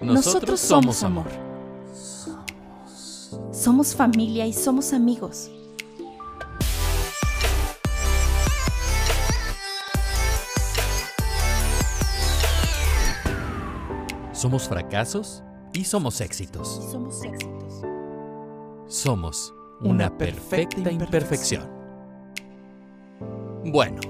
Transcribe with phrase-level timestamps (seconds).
[0.00, 1.26] Nosotros somos amor.
[3.52, 5.50] Somos familia y somos amigos.
[14.32, 15.42] Somos fracasos
[15.74, 16.88] y somos éxitos.
[16.90, 17.82] Somos éxitos.
[18.88, 21.79] Somos una perfecta imperfección.
[23.72, 24.00] Bueno,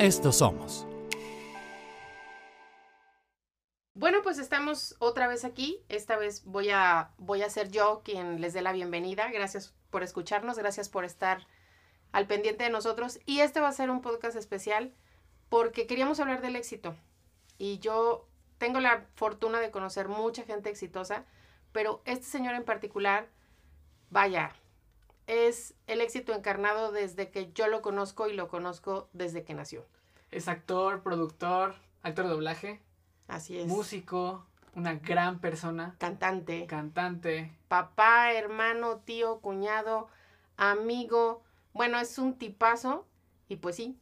[0.00, 0.88] estos somos.
[3.94, 5.84] Bueno, pues estamos otra vez aquí.
[5.88, 9.30] Esta vez voy a, voy a ser yo quien les dé la bienvenida.
[9.30, 11.46] Gracias por escucharnos, gracias por estar
[12.10, 13.20] al pendiente de nosotros.
[13.24, 14.92] Y este va a ser un podcast especial
[15.48, 16.96] porque queríamos hablar del éxito.
[17.56, 18.26] Y yo
[18.58, 21.24] tengo la fortuna de conocer mucha gente exitosa,
[21.70, 23.28] pero este señor en particular,
[24.10, 24.56] vaya,
[25.26, 29.86] es el éxito encarnado desde que yo lo conozco y lo conozco desde que nació.
[30.30, 32.80] Es actor, productor, actor de doblaje,
[33.28, 33.66] Así es.
[33.66, 36.66] músico, una gran persona, Cantante.
[36.66, 37.52] cantante.
[37.68, 40.08] papá, hermano, tío, cuñado,
[40.56, 41.42] amigo.
[41.72, 43.06] Bueno, es un tipazo
[43.48, 43.98] y pues sí,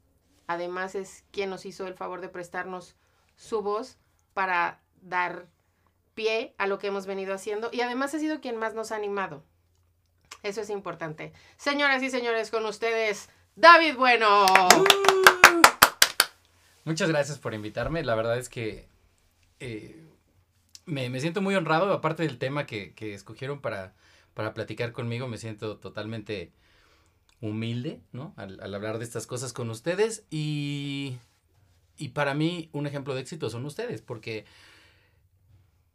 [0.47, 2.97] además es quien nos hizo el favor de prestarnos
[3.36, 3.98] su voz
[4.34, 5.47] para dar
[6.14, 8.97] pie a lo que hemos venido haciendo y además ha sido quien más nos ha
[8.97, 9.45] animado.
[10.43, 11.33] Eso es importante.
[11.57, 14.47] Señoras y señores, con ustedes, David Bueno.
[16.85, 18.03] Muchas gracias por invitarme.
[18.03, 18.89] La verdad es que
[19.61, 20.05] eh,
[20.85, 23.95] me, me siento muy honrado, aparte del tema que, que escogieron para,
[24.35, 26.51] para platicar conmigo, me siento totalmente
[27.41, 28.35] humilde, ¿no?
[28.37, 31.19] Al, al hablar de estas cosas con ustedes y,
[31.97, 34.45] y para mí un ejemplo de éxito son ustedes, porque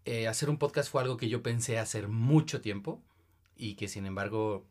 [0.06, 3.02] eh, hacer un podcast fue algo que yo pensé hacer mucho tiempo
[3.58, 4.66] y que sin embargo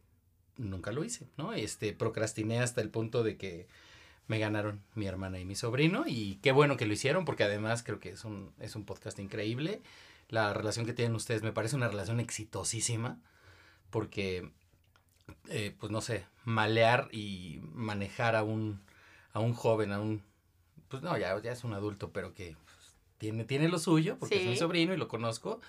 [0.56, 1.52] nunca lo hice, ¿no?
[1.52, 3.66] Este, procrastiné hasta el punto de que
[4.28, 7.82] me ganaron mi hermana y mi sobrino y qué bueno que lo hicieron porque además
[7.82, 9.82] creo que es un, es un podcast increíble.
[10.28, 13.18] La relación que tienen ustedes me parece una relación exitosísima
[13.90, 14.50] porque,
[15.48, 18.80] eh, pues no sé, malear y manejar a un,
[19.32, 20.22] a un joven, a un,
[20.88, 24.40] pues no, ya, ya es un adulto, pero que pues, tiene, tiene lo suyo porque
[24.40, 24.58] es mi Sí.
[24.58, 25.60] sobrino y lo conozco.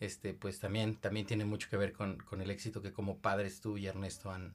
[0.00, 3.60] Este, pues también, también tiene mucho que ver con, con el éxito que como padres
[3.60, 4.54] tú y Ernesto han,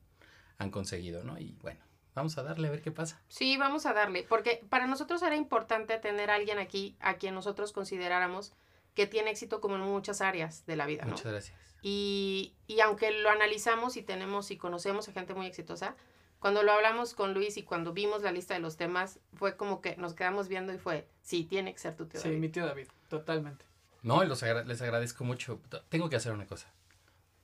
[0.57, 1.39] han conseguido, ¿no?
[1.39, 1.79] Y bueno,
[2.13, 3.21] vamos a darle a ver qué pasa.
[3.29, 7.33] Sí, vamos a darle, porque para nosotros era importante tener a alguien aquí a quien
[7.35, 8.53] nosotros consideráramos
[8.93, 11.11] que tiene éxito como en muchas áreas de la vida, ¿no?
[11.11, 11.57] Muchas gracias.
[11.81, 15.95] Y, y aunque lo analizamos y tenemos y conocemos a gente muy exitosa,
[16.39, 19.81] cuando lo hablamos con Luis y cuando vimos la lista de los temas, fue como
[19.81, 22.39] que nos quedamos viendo y fue, sí, tiene que ser tu tío Sí, David".
[22.39, 23.65] mi tío David, totalmente.
[24.01, 25.59] No, y los agra- les agradezco mucho.
[25.89, 26.67] Tengo que hacer una cosa.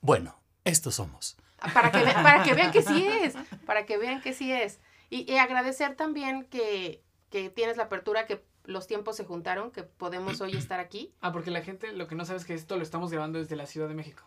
[0.00, 1.36] Bueno, estos somos.
[1.74, 3.34] Para que, para que vean que sí es,
[3.66, 4.78] para que vean que sí es.
[5.10, 9.82] Y, y agradecer también que, que tienes la apertura, que los tiempos se juntaron, que
[9.84, 11.14] podemos hoy estar aquí.
[11.20, 13.54] Ah, porque la gente lo que no sabe es que esto lo estamos grabando desde
[13.56, 14.22] la Ciudad de México.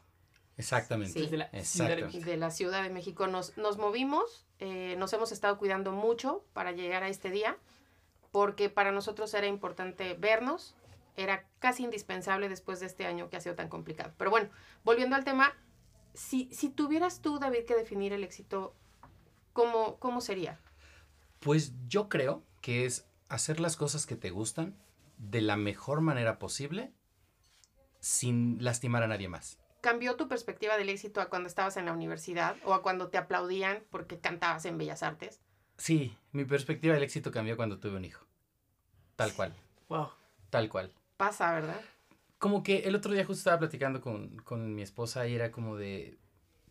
[0.57, 1.13] Exactamente.
[1.13, 1.21] Sí.
[1.21, 2.05] Desde la Ciudad de Exactamente.
[2.05, 2.29] México.
[2.31, 3.27] de la Ciudad de México.
[3.27, 7.57] Nos, nos movimos, eh, nos hemos estado cuidando mucho para llegar a este día,
[8.31, 10.75] porque para nosotros era importante vernos,
[11.21, 14.13] era casi indispensable después de este año que ha sido tan complicado.
[14.17, 14.49] Pero bueno,
[14.83, 15.53] volviendo al tema,
[16.13, 18.75] si, si tuvieras tú, David, que definir el éxito,
[19.53, 20.59] ¿cómo, cómo sería?
[21.39, 24.75] Pues yo creo que es hacer las cosas que te gustan
[25.17, 26.93] de la mejor manera posible
[27.99, 29.59] sin lastimar a nadie más.
[29.81, 33.17] ¿Cambió tu perspectiva del éxito a cuando estabas en la universidad o a cuando te
[33.17, 35.39] aplaudían porque cantabas en Bellas Artes?
[35.77, 38.25] Sí, mi perspectiva del éxito cambió cuando tuve un hijo.
[39.15, 39.53] Tal cual,
[39.87, 40.09] Wow.
[40.49, 40.93] tal cual.
[41.19, 41.81] Pasa, ¿verdad?
[42.37, 45.75] Como que el otro día justo estaba platicando con, con mi esposa y era como
[45.75, 46.17] de,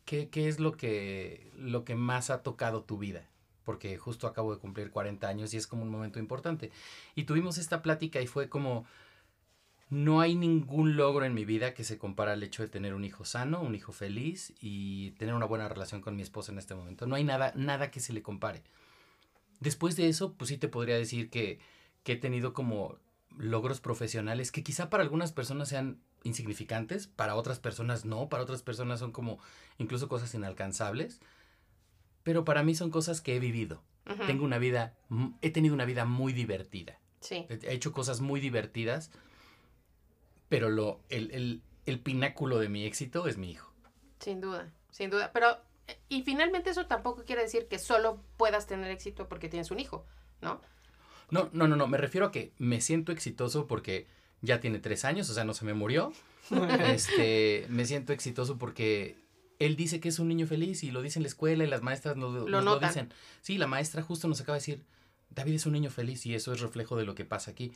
[0.06, 3.28] ¿qué, qué es lo que, lo que más ha tocado tu vida?
[3.62, 6.70] Porque justo acabo de cumplir 40 años y es como un momento importante.
[7.14, 8.86] Y tuvimos esta plática y fue como,
[9.90, 13.04] no hay ningún logro en mi vida que se compara al hecho de tener un
[13.04, 16.74] hijo sano, un hijo feliz y tener una buena relación con mi esposa en este
[16.74, 17.06] momento.
[17.06, 18.62] No hay nada, nada que se le compare.
[19.60, 21.58] Después de eso, pues sí te podría decir que,
[22.02, 22.96] que he tenido como
[23.38, 28.62] logros profesionales que quizá para algunas personas sean insignificantes, para otras personas no, para otras
[28.62, 29.38] personas son como
[29.78, 31.20] incluso cosas inalcanzables,
[32.24, 33.82] pero para mí son cosas que he vivido.
[34.10, 34.94] Ujú, Tengo una vida,
[35.40, 36.98] he tenido una vida muy divertida.
[37.20, 37.46] Sí.
[37.48, 39.10] He he hecho cosas muy divertidas,
[40.48, 43.72] pero lo, el, el, el pináculo de mi éxito es mi hijo.
[44.20, 45.30] Sin duda, sin duda.
[45.32, 49.70] Pero, eh, y finalmente eso tampoco quiere decir que solo puedas tener éxito porque tienes
[49.70, 50.06] un hijo,
[50.40, 50.60] ¿no?
[51.30, 54.06] No, no, no, no, me refiero a que me siento exitoso porque
[54.40, 56.12] ya tiene tres años, o sea, no se me murió.
[56.86, 59.16] este, me siento exitoso porque
[59.58, 61.82] él dice que es un niño feliz y lo dice en la escuela y las
[61.82, 62.88] maestras nos, nos lo notan.
[62.90, 63.14] dicen.
[63.42, 64.84] Sí, la maestra justo nos acaba de decir,
[65.30, 67.72] David es un niño feliz y eso es reflejo de lo que pasa aquí.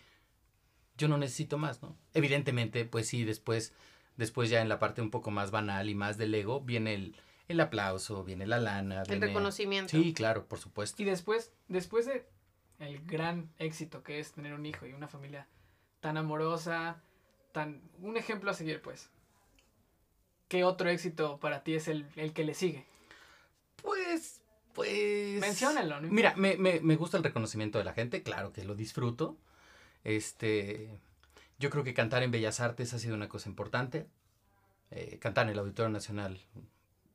[0.96, 1.96] Yo no necesito más, ¿no?
[2.14, 3.72] Evidentemente, pues sí, después,
[4.16, 7.16] después ya en la parte un poco más banal y más del ego, viene el,
[7.48, 9.02] el aplauso, viene la lana.
[9.02, 9.90] El viene- reconocimiento.
[9.90, 11.02] Sí, claro, por supuesto.
[11.02, 12.26] Y después, después de
[12.82, 15.46] el gran éxito que es tener un hijo y una familia
[16.00, 17.00] tan amorosa,
[17.52, 19.10] tan un ejemplo a seguir, pues.
[20.48, 22.84] ¿Qué otro éxito para ti es el, el que le sigue?
[23.76, 24.42] Pues,
[24.74, 25.40] pues...
[25.40, 28.74] Menciónalo, no Mira, me, me, me gusta el reconocimiento de la gente, claro que lo
[28.74, 29.38] disfruto.
[30.04, 30.90] Este,
[31.58, 34.08] yo creo que cantar en Bellas Artes ha sido una cosa importante.
[34.90, 36.40] Eh, cantar en el Auditorio Nacional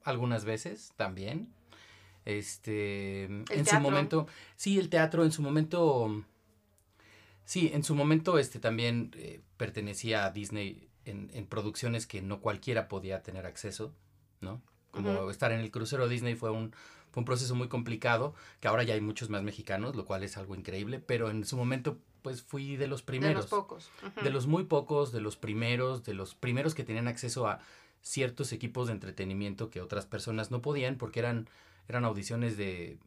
[0.03, 1.53] algunas veces también.
[2.27, 4.27] Este, en su momento,
[4.57, 6.25] sí, el teatro en su momento,
[7.45, 12.41] sí, en su momento, este también eh, pertenecía a Disney en, en producciones que no
[12.41, 13.93] cualquiera podía tener acceso,
[14.41, 14.61] ¿no?
[14.91, 16.73] Como estar en el crucero Disney fue un,
[17.11, 20.35] fue un proceso muy complicado, que ahora ya hay muchos más mexicanos, lo cual es
[20.35, 23.35] algo increíble, pero en su momento, pues fui de los de primeros.
[23.35, 23.89] los pocos.
[24.21, 27.61] De los muy pocos, de los primeros, de los primeros que tenían acceso a
[28.01, 31.47] ciertos equipos de entretenimiento que otras personas no podían porque eran,
[31.87, 32.99] eran audiciones de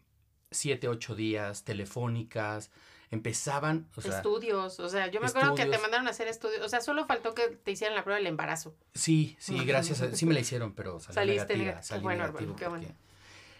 [0.50, 2.70] siete, ocho días, telefónicas,
[3.10, 6.60] empezaban, o sea, estudios, o sea, yo me acuerdo que te mandaron a hacer estudios,
[6.64, 8.74] o sea, solo faltó que te hicieran la prueba del embarazo.
[8.94, 11.82] sí, sí, gracias, a- sí me la hicieron, pero salió Saliste negativa, negativa.
[11.82, 12.86] salí Bueno, negativo porque, bueno.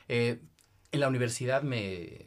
[0.09, 0.41] eh,
[0.93, 2.27] en la universidad me,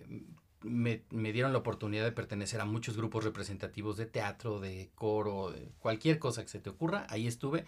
[0.61, 5.51] me, me dieron la oportunidad de pertenecer a muchos grupos representativos de teatro, de coro,
[5.51, 7.65] de cualquier cosa que se te ocurra, ahí estuve,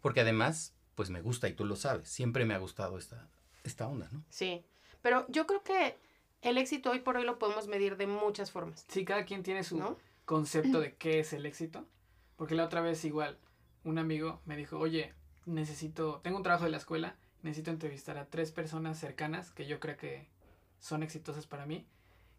[0.00, 3.28] porque además, pues me gusta y tú lo sabes, siempre me ha gustado esta,
[3.68, 4.24] esta onda, ¿no?
[4.28, 4.64] Sí,
[5.02, 5.96] pero yo creo que
[6.42, 9.64] el éxito hoy por hoy lo podemos medir de muchas formas, Sí, cada quien tiene
[9.64, 9.96] su ¿no?
[10.24, 11.84] concepto de qué es el éxito.
[12.36, 13.38] Porque la otra vez igual,
[13.84, 15.14] un amigo me dijo, oye,
[15.46, 19.80] necesito, tengo un trabajo de la escuela, necesito entrevistar a tres personas cercanas que yo
[19.80, 20.28] creo que
[20.80, 21.86] son exitosas para mí.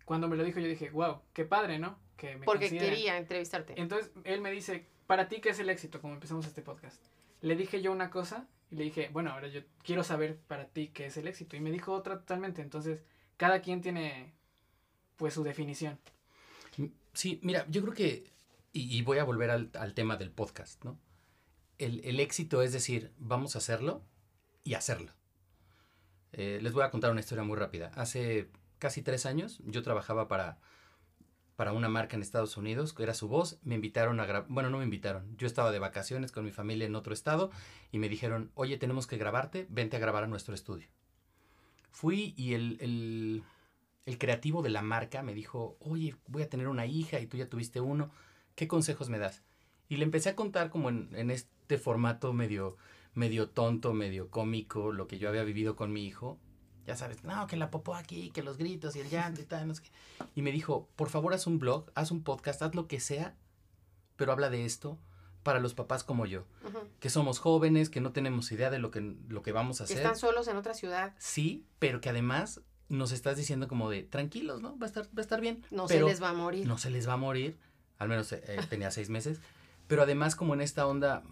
[0.05, 1.97] Cuando me lo dijo yo dije, wow, qué padre, ¿no?
[2.15, 2.89] Que me Porque consideren".
[2.93, 3.73] quería entrevistarte.
[3.81, 5.99] Entonces él me dice, para ti, ¿qué es el éxito?
[6.01, 7.01] Como empezamos este podcast.
[7.41, 10.89] Le dije yo una cosa y le dije, bueno, ahora yo quiero saber para ti
[10.89, 11.55] qué es el éxito.
[11.55, 12.61] Y me dijo otra totalmente.
[12.61, 13.01] Entonces,
[13.37, 14.33] cada quien tiene
[15.15, 15.99] pues su definición.
[17.13, 18.31] Sí, mira, yo creo que,
[18.73, 20.99] y, y voy a volver al, al tema del podcast, ¿no?
[21.79, 24.03] El, el éxito es decir, vamos a hacerlo
[24.63, 25.11] y hacerlo.
[26.33, 27.91] Eh, les voy a contar una historia muy rápida.
[27.95, 28.49] Hace
[28.79, 30.59] casi tres años yo trabajaba para,
[31.57, 33.59] para una marca en Estados Unidos, que era su voz.
[33.63, 35.35] Me invitaron a grabar, bueno, no me invitaron.
[35.37, 37.49] Yo estaba de vacaciones con mi familia en otro estado
[37.91, 40.87] y me dijeron, oye, tenemos que grabarte, vente a grabar a nuestro estudio.
[41.89, 43.43] Fui y el,
[44.05, 47.37] el, creativo de la marca me dijo, oye, voy a tener una hija y tú
[47.37, 48.11] ya tuviste uno,
[48.53, 49.43] ¿qué consejos me das?
[49.89, 52.77] Y le empecé a contar como en, en este formato medio,
[53.15, 56.39] medio tonto, medio cómico, lo que yo había vivido con mi hijo.
[56.87, 59.67] Ya sabes, no, que la popó aquí, que los gritos y el llanto y tal,
[59.67, 59.89] no sé qué.
[60.35, 63.35] Y me dijo, por favor, haz un blog, haz un podcast, haz lo que sea,
[64.15, 64.97] pero habla de esto
[65.43, 66.45] para los papás como yo,
[66.99, 69.93] que somos jóvenes, que no tenemos idea de lo que, lo que vamos a Que
[69.93, 69.97] hacer.
[69.97, 74.61] están solos en otra ciudad, Sí, pero que además nos estás diciendo como de, tranquilos,
[74.61, 74.77] ¿no?
[74.79, 75.65] Va a estar, va a estar bien.
[75.71, 76.65] no pero se les va a morir.
[76.67, 77.57] No se les va a morir,
[77.97, 79.39] al menos eh, eh, tenía seis meses,
[79.87, 81.23] pero además como en esta onda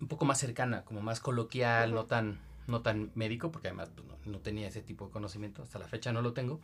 [0.00, 4.06] un poco más cercana, como más coloquial, no tan no tan médico, porque además pues,
[4.06, 6.60] no, no tenía ese tipo de conocimiento, hasta la fecha no lo tengo.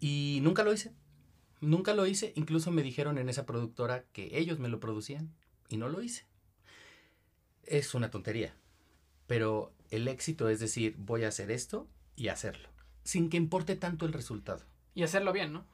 [0.00, 0.92] Y nunca lo hice,
[1.60, 5.32] nunca lo hice, incluso me dijeron en esa productora que ellos me lo producían
[5.68, 6.26] y no lo hice.
[7.64, 8.54] Es una tontería,
[9.26, 12.68] pero el éxito es decir, voy a hacer esto y hacerlo,
[13.04, 14.64] sin que importe tanto el resultado.
[14.94, 15.64] Y hacerlo bien, ¿no?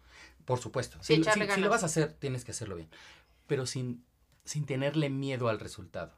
[0.44, 0.98] Por supuesto.
[1.02, 2.88] Sí, Si, si- si lo vas a hacer, tienes que hacerlo bien.
[3.46, 4.04] Pero sin,
[4.44, 6.14] sin tenerle miedo al resultado.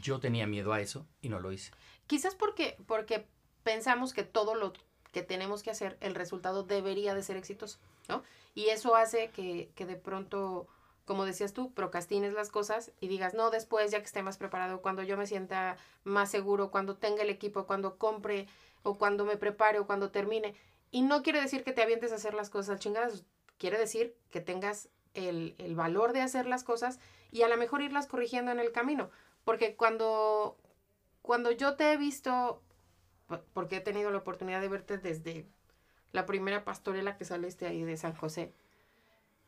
[0.00, 1.72] Yo tenía miedo a eso y no lo hice.
[2.06, 3.26] Quizás porque, porque
[3.62, 4.72] pensamos que todo lo
[5.12, 7.78] que tenemos que hacer, el resultado debería de ser exitoso,
[8.08, 8.22] ¿no?
[8.54, 10.66] Y eso hace que, que de pronto,
[11.04, 14.82] como decías tú, procrastines las cosas y digas, no, después, ya que esté más preparado,
[14.82, 18.46] cuando yo me sienta más seguro, cuando tenga el equipo, cuando compre
[18.82, 20.54] o cuando me prepare o cuando termine.
[20.90, 23.24] Y no quiere decir que te avientes a hacer las cosas chingadas,
[23.58, 27.00] quiere decir que tengas el, el valor de hacer las cosas
[27.32, 29.10] y a lo mejor irlas corrigiendo en el camino.
[29.46, 30.58] Porque cuando,
[31.22, 32.62] cuando yo te he visto,
[33.28, 35.46] po- porque he tenido la oportunidad de verte desde
[36.12, 38.52] la primera pastorela que saliste ahí de San José,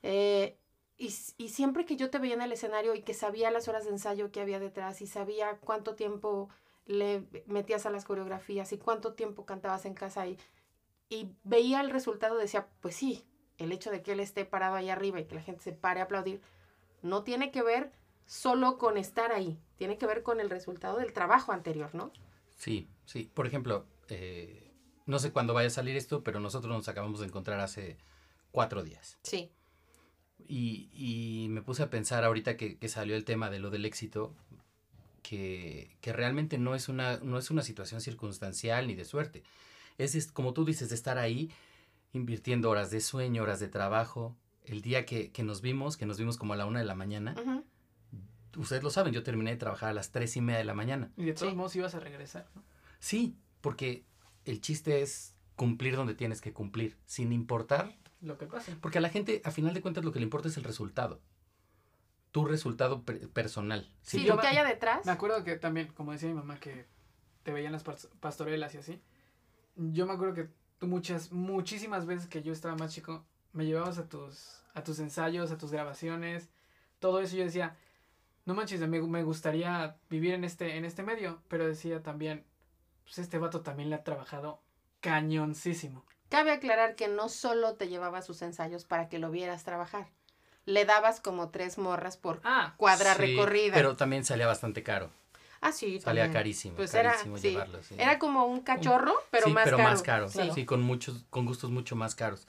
[0.02, 0.57] eh,
[0.99, 3.85] y, y siempre que yo te veía en el escenario y que sabía las horas
[3.85, 6.49] de ensayo que había detrás y sabía cuánto tiempo
[6.87, 10.38] le metías a las coreografías y cuánto tiempo cantabas en casa y,
[11.09, 13.25] y veía el resultado, decía, pues sí,
[13.59, 16.00] el hecho de que él esté parado ahí arriba y que la gente se pare
[16.00, 16.40] a aplaudir,
[17.02, 17.93] no tiene que ver
[18.28, 22.12] solo con estar ahí, tiene que ver con el resultado del trabajo anterior, ¿no?
[22.58, 23.30] Sí, sí.
[23.32, 24.70] Por ejemplo, eh,
[25.06, 27.97] no sé cuándo vaya a salir esto, pero nosotros nos acabamos de encontrar hace
[28.52, 29.18] cuatro días.
[29.23, 29.50] Sí.
[30.47, 33.87] Y, y me puse a pensar ahorita que, que salió el tema de lo del
[33.87, 34.35] éxito,
[35.23, 39.42] que, que realmente no es, una, no es una situación circunstancial ni de suerte.
[39.97, 41.50] Es, es, como tú dices, de estar ahí
[42.12, 44.37] invirtiendo horas de sueño, horas de trabajo.
[44.64, 46.94] El día que, que nos vimos, que nos vimos como a la una de la
[46.94, 47.35] mañana.
[48.59, 51.11] Ustedes lo saben, yo terminé de trabajar a las tres y media de la mañana.
[51.17, 51.57] Y de todos Sí.
[51.57, 52.62] modos ibas a regresar, ¿no?
[52.99, 54.05] Sí, porque
[54.45, 58.77] el chiste es cumplir donde tienes que cumplir, sin importar Lo que pasa.
[58.81, 61.21] Porque a la gente, a final de cuentas, lo que le importa es el resultado.
[62.33, 63.91] Tu resultado per- personal.
[64.03, 65.07] Sí, Sí, lo que haya detrás.
[65.07, 66.87] Me acuerdo que también, como decía mi mamá, que
[67.45, 69.00] te veían las pas- pastorelas y así.
[69.77, 70.49] Yo me acuerdo que
[70.79, 74.99] tú muchas, muchísimas veces que yo estaba más chico, me llevabas a tus, a tus
[74.99, 76.49] ensayos, a tus grabaciones,
[76.99, 77.37] todo eso.
[77.37, 77.77] Yo decía,
[78.49, 81.43] no manches, me, me gustaría vivir en este, en este medio.
[81.49, 82.45] Pero decía también,
[83.05, 84.62] pues este vato también le ha trabajado
[85.00, 86.05] cañoncísimo.
[86.31, 90.09] Cabe aclarar que no solo te llevaba sus ensayos para que lo vieras trabajar.
[90.64, 93.75] Le dabas como tres morras por Ah, cuadra Sí, recorrida.
[93.75, 95.11] Pero también salía bastante caro.
[95.61, 96.00] ah, sí.
[96.00, 96.33] Salía también.
[96.33, 96.76] carísimo.
[96.76, 97.83] Pues era, carísimo sí, llevarlo.
[97.83, 97.95] sí.
[97.99, 99.88] Era como un cachorro, pero Sí, más pero caro.
[99.90, 100.28] más caro.
[100.28, 100.50] Sí.
[100.55, 102.45] Sí, con muchos, con gustos mucho más caros.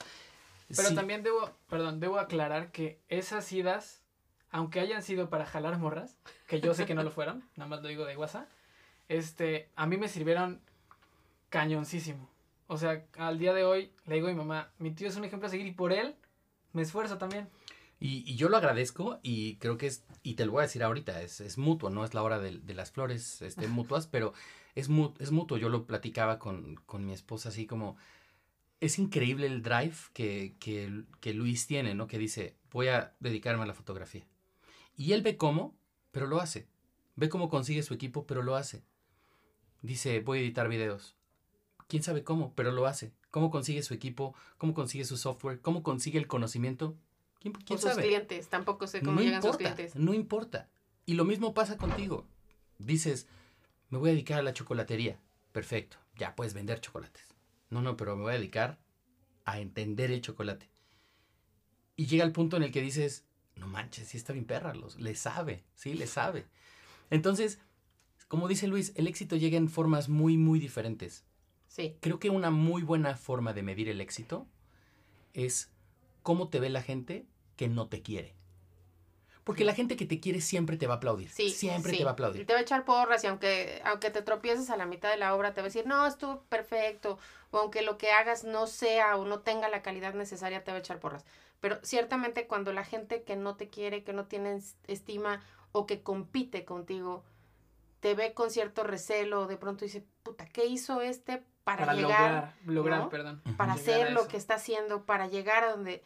[0.74, 3.99] Pero Sí, también debo, perdón, debo aclarar que esas idas,
[4.50, 6.16] aunque hayan sido para jalar morras,
[6.46, 8.48] que yo sé que no lo fueron, nada más lo digo de WhatsApp,
[9.08, 10.60] este, a mí me sirvieron
[11.48, 12.28] cañoncísimo.
[12.66, 15.24] O sea, al día de hoy le digo a mi mamá, mi tío es un
[15.24, 16.14] ejemplo a seguir y por él
[16.72, 17.48] me esfuerzo también.
[17.98, 20.82] Y, y yo lo agradezco y creo que es, y te lo voy a decir
[20.82, 24.32] ahorita, es, es mutuo, no es la hora de, de las flores este, mutuas, pero
[24.74, 25.58] es, mu- es mutuo.
[25.58, 27.96] Yo lo platicaba con, con mi esposa así como,
[28.80, 32.06] es increíble el drive que, que, que Luis tiene, ¿no?
[32.06, 34.24] Que dice, voy a dedicarme a la fotografía.
[35.00, 35.74] Y él ve cómo,
[36.10, 36.68] pero lo hace.
[37.16, 38.84] Ve cómo consigue su equipo, pero lo hace.
[39.80, 41.16] Dice, voy a editar videos.
[41.88, 42.52] ¿Quién sabe cómo?
[42.54, 43.14] Pero lo hace.
[43.30, 44.34] ¿Cómo consigue su equipo?
[44.58, 45.62] ¿Cómo consigue su software?
[45.62, 46.98] ¿Cómo consigue el conocimiento?
[47.38, 48.02] ¿Quién, quién sus sabe?
[48.02, 48.48] clientes.
[48.48, 49.96] Tampoco sé cómo no llegan sus importa, clientes.
[49.96, 50.68] no importa.
[51.06, 52.26] Y lo mismo pasa contigo.
[52.76, 53.26] Dices,
[53.88, 55.18] me voy a dedicar a la chocolatería.
[55.52, 57.34] Perfecto, ya puedes vender chocolates.
[57.70, 58.78] No, no, pero me voy a dedicar
[59.46, 60.68] a entender el chocolate.
[61.96, 63.24] Y llega el punto en el que dices,
[63.60, 66.46] no manches, sí está bien perra, los, le sabe, sí, le sabe.
[67.10, 67.60] Entonces,
[68.28, 71.24] como dice Luis, el éxito llega en formas muy, muy diferentes.
[71.68, 71.96] Sí.
[72.00, 74.48] Creo que una muy buena forma de medir el éxito
[75.34, 75.70] es
[76.22, 77.26] cómo te ve la gente
[77.56, 78.34] que no te quiere.
[79.44, 81.28] Porque la gente que te quiere siempre te va a aplaudir.
[81.30, 81.98] Sí, siempre sí.
[81.98, 82.46] te va a Y aplaudir.
[82.46, 85.34] te va a echar porras y aunque, aunque te tropieces a la mitad de la
[85.34, 87.18] obra, te va a decir, no, estuvo perfecto.
[87.50, 90.76] O aunque lo que hagas no sea o no tenga la calidad necesaria, te va
[90.76, 91.24] a echar porras.
[91.60, 95.86] Pero ciertamente cuando la gente que no te quiere, que no tiene es- estima o
[95.86, 97.22] que compite contigo,
[98.00, 102.10] te ve con cierto recelo, de pronto dice, puta, ¿qué hizo este para, Para, llegar,
[102.10, 103.08] lograr, lograr, ¿no?
[103.10, 103.42] perdón.
[103.58, 106.02] para llegar hacer lo que está haciendo, para llegar a donde...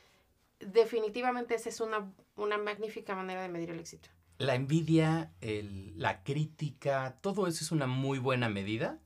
[0.60, 4.08] Definitivamente esa es una, una magnífica manera de medir el éxito.
[4.38, 8.98] La envidia, el- la crítica, todo eso es una muy buena medida,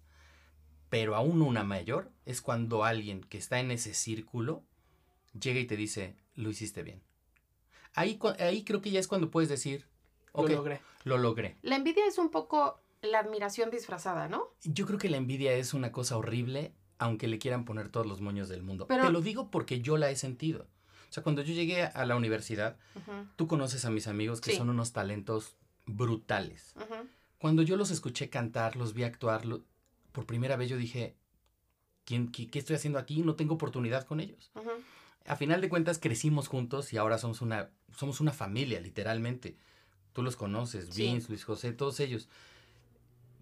[0.88, 4.62] pero aún una mayor es cuando alguien que está en ese círculo
[5.38, 7.02] llega y te dice, lo hiciste bien.
[7.94, 9.86] Ahí, ahí creo que ya es cuando puedes decir,
[10.34, 10.80] Lo logré.
[11.04, 11.56] lo logré.
[11.62, 14.44] La envidia es un poco la admiración disfrazada, ¿no?
[14.62, 18.20] Yo creo que la envidia es una cosa horrible, aunque le quieran poner todos los
[18.20, 18.86] moños del mundo.
[18.86, 20.68] Pero- Te lo digo porque yo la he sentido.
[21.08, 22.76] O sea, cuando yo llegué a la universidad,
[23.36, 24.56] tú conoces a mis amigos que Sí.
[24.58, 26.74] son unos talentos brutales.
[27.38, 29.64] Cuando yo los escuché cantar, los vi actuar, lo-
[30.12, 31.16] por primera vez yo dije,
[32.04, 33.22] ¿quién, qué, qué estoy haciendo aquí?
[33.22, 34.50] No tengo oportunidad con ellos.
[34.54, 34.70] Ujú.
[35.28, 39.56] A final de cuentas crecimos juntos y ahora somos una, somos una familia, literalmente.
[40.12, 41.02] Tú los conoces, Sí.
[41.02, 42.28] Vince, Luis José, todos ellos.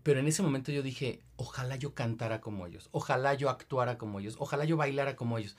[0.03, 4.21] Pero en ese momento yo dije, ojalá yo cantara como ellos, ojalá yo actuara como
[4.21, 5.57] ellos, ojalá yo bailara como ellos.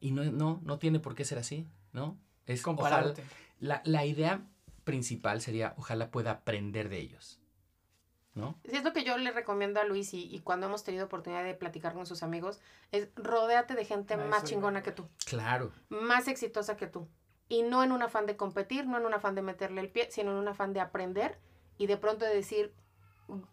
[0.00, 2.16] Y no, no, no tiene por qué ser así, ¿no?
[2.46, 3.24] Es ojalá- Compararte.
[3.60, 4.42] la, la idea
[4.84, 7.38] principal sería, ojalá pueda aprender de ellos,
[8.38, 8.54] ¿no?
[8.64, 11.44] Sí, es lo que yo le recomiendo a Luis y, y cuando hemos tenido oportunidad
[11.44, 12.60] de platicar con sus amigos,
[12.92, 17.08] es rodéate de gente más chingona que tú, Claro, más exitosa que tú.
[17.50, 20.08] Y no en un afán de competir, no en un afán de meterle el pie,
[20.10, 21.38] sino en un afán de aprender
[21.78, 22.74] y de pronto de decir,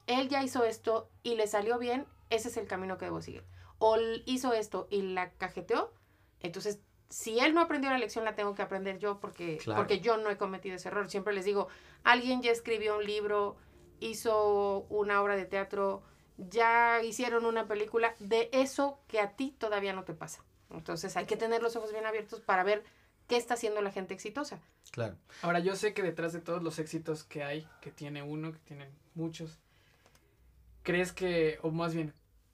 [0.08, 3.44] él ya hizo esto y le salió bien, ese es el camino que debo seguir.
[3.78, 5.94] O hizo esto y la cajeteó,
[6.40, 9.80] entonces si él no aprendió la lección la tengo que aprender yo porque, Claro.
[9.80, 11.10] porque yo no he cometido ese error.
[11.10, 11.68] Siempre les digo,
[12.04, 13.58] alguien ya escribió un libro,
[14.00, 16.04] hizo una obra de teatro,
[16.38, 20.44] ya hicieron una película de eso que a ti todavía no te pasa.
[20.70, 22.84] Entonces hay que tener los ojos bien abiertos para ver
[23.28, 24.60] qué está haciendo la gente exitosa.
[24.92, 25.18] claro.
[25.42, 28.60] Ahora, yo sé que detrás de todos los éxitos que hay, que tiene uno, que
[28.60, 29.60] tienen muchos,
[30.84, 32.14] ¿crees que, o más bien,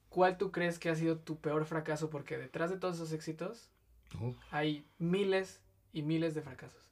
[0.10, 2.10] cuál tú crees que ha sido tu peor fracaso?
[2.10, 3.70] Porque detrás de todos esos éxitos
[4.20, 5.62] Uh, hay miles
[5.94, 6.86] y miles de fracasos.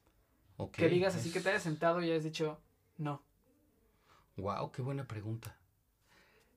[0.56, 0.72] ok.
[0.72, 2.58] Que digas así que te hayas sentado y hayas dicho,
[2.96, 3.22] no.
[4.40, 5.54] Wow, qué buena pregunta.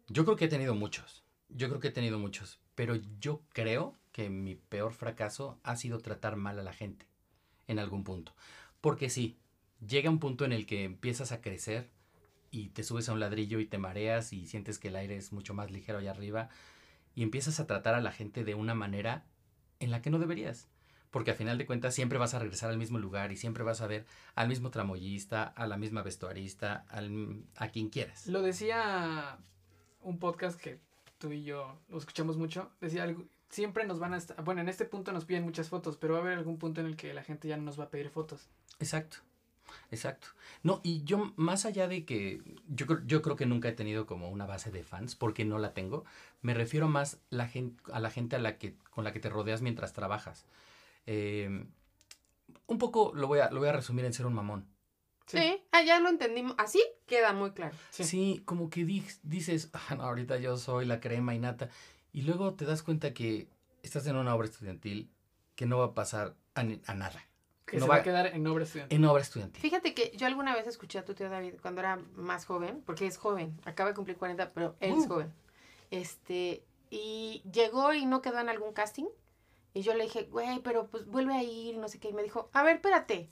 [0.08, 1.26] Yo creo que he tenido muchos.
[1.50, 2.62] Yo creo que he tenido muchos.
[2.76, 7.06] Pero yo creo que mi peor fracaso ha sido tratar mal a la gente
[7.68, 8.34] en algún punto.
[8.80, 9.38] Porque sí,
[9.86, 11.90] llega un punto en el que empiezas a crecer
[12.52, 15.34] y te subes a un ladrillo y te mareas y sientes que el aire es
[15.34, 16.48] mucho más ligero allá arriba
[17.16, 19.26] y empiezas a tratar a la gente de una manera
[19.82, 20.70] en la que no deberías.
[21.14, 23.82] Porque a final de cuentas siempre vas a regresar al mismo lugar y siempre vas
[23.82, 24.04] a ver
[24.34, 28.26] al mismo tramoyista, a la misma vestuarista, al- a quien quieras.
[28.28, 29.38] Lo decía
[30.02, 30.80] un podcast que
[31.20, 32.72] tú y yo lo escuchamos mucho.
[32.82, 35.98] Decía algo, siempre nos van a estar, bueno, en este punto nos piden muchas fotos,
[35.98, 37.84] pero va a haber algún punto en el que la gente ya no nos va
[37.86, 38.50] a pedir fotos.
[38.80, 39.18] Exacto,
[39.92, 40.30] exacto.
[40.64, 44.08] No, y yo más allá de que yo, creo- yo creo que nunca he tenido
[44.08, 46.06] como una base de fans, porque no la tengo,
[46.42, 47.50] me refiero más la
[47.92, 50.46] a la gente a la que, con la que te rodeas mientras trabajas.
[51.06, 51.66] Eh,
[52.68, 54.68] un poco lo voy, a, lo voy a resumir en ser un mamón.
[55.26, 56.54] Sí, ah, ya lo entendimos.
[56.58, 57.76] Así queda muy claro.
[57.92, 58.04] Sí.
[58.04, 61.70] Sí, como que di- dices, "Ah, no, ahorita yo soy la crema y nata,
[62.12, 63.48] y luego te das cuenta que
[63.84, 65.10] estás en una obra estudiantil
[65.56, 67.26] que no va a pasar a, nada.
[67.66, 68.98] Que no se va- va a quedar en obra estudiantil.
[68.98, 69.62] En obra estudiantil.
[69.62, 73.08] Fíjate que yo alguna vez escuché a tu tío David cuando era más joven, porque
[73.08, 75.08] es joven, acaba de cumplir 40, pero él es Uh.
[75.08, 75.34] joven.
[75.90, 79.06] Este, y llegó y no quedó en algún casting.
[79.74, 82.10] Y yo le dije, güey, pero pues vuelve a ir, no sé qué.
[82.10, 83.30] Y me dijo, a ver, espérate.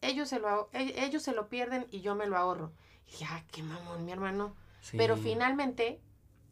[0.00, 2.72] Ellos se lo, e- ellos se lo pierden y yo me lo ahorro.
[3.06, 4.54] Y dije, ah, qué mamón, mi hermano.
[4.80, 4.96] Sí.
[4.98, 6.00] Pero finalmente,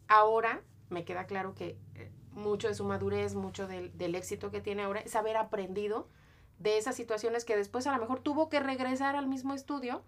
[0.08, 4.60] ahora me queda claro que eh, mucho de su madurez, mucho del, del éxito que
[4.60, 6.08] tiene ahora es haber aprendido
[6.58, 10.04] de esas situaciones que después a lo mejor tuvo que regresar al mismo estudio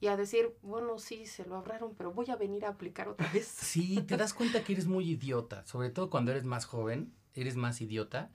[0.00, 3.30] y a decir, bueno, sí, se lo ahorraron, pero voy a venir a aplicar otra
[3.32, 3.46] vez.
[3.46, 7.54] Sí, te das cuenta que eres muy idiota, sobre todo cuando eres más joven, eres
[7.56, 8.30] más idiota,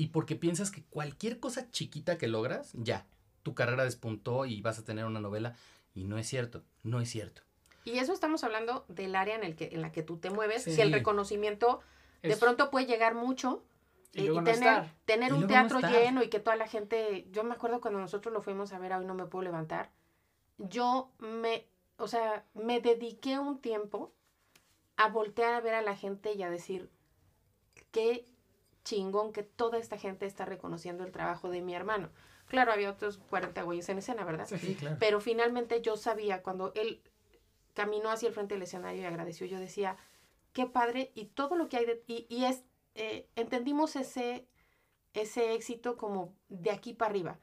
[0.00, 3.06] y porque piensas que cualquier cosa chiquita que logras, ya,
[3.42, 5.56] tu carrera despuntó y vas a tener una novela,
[5.94, 7.42] y no es cierto, no es cierto.
[7.84, 10.62] Y eso estamos hablando del área en, el que, en la que tú te mueves.
[10.64, 10.72] Sí.
[10.74, 11.80] Si el reconocimiento
[12.22, 13.62] de Es- pronto puede llegar mucho
[14.14, 17.26] y eh, y tener, tener Y un no teatro lleno y que toda la gente,
[17.30, 19.90] yo me acuerdo cuando nosotros lo fuimos a ver, hoy no me puedo levantar,
[20.56, 21.66] yo me,
[21.98, 24.14] o sea, me dediqué un tiempo
[24.96, 26.90] a voltear a ver a la gente y a decir,
[27.90, 28.24] qué
[28.84, 32.10] chingón que toda esta gente está reconociendo el trabajo de mi hermano.
[32.48, 34.46] Claro, había otros 40 güeyes en escena, ¿verdad?
[34.46, 34.74] Sí.
[34.74, 34.96] claro.
[34.98, 37.00] Pero finalmente yo sabía, cuando él
[37.74, 39.96] caminó hacia el frente del escenario y agradeció, yo decía,
[40.52, 42.02] qué padre, y todo lo que hay de...
[42.06, 42.64] Y, y es,
[42.94, 44.48] eh, entendimos ese,
[45.14, 47.38] ese éxito como de aquí para arriba.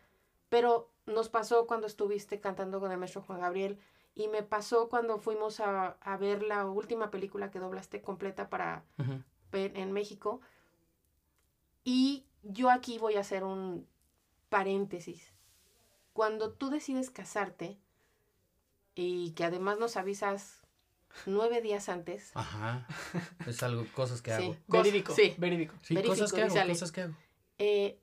[0.50, 3.80] Pero nos pasó cuando estuviste cantando con el maestro Juan Gabriel,
[4.18, 8.84] y me pasó cuando fuimos a, a ver la última película que doblaste completa para
[9.52, 10.42] ver en México.
[11.90, 13.88] Y yo aquí voy a hacer un
[14.50, 15.32] paréntesis.
[16.12, 17.78] Cuando tú decides casarte
[18.94, 20.64] y que además nos avisas
[21.26, 22.86] nueve días antes, Ajá,
[23.48, 24.44] es algo, cosas que Sí.
[24.44, 24.58] hago.
[24.68, 25.14] Verídico.
[25.16, 25.34] sí.
[25.38, 25.76] Verídico.
[25.82, 27.14] Sí, cosas que hago, cosas que hago.
[27.58, 27.98] eh,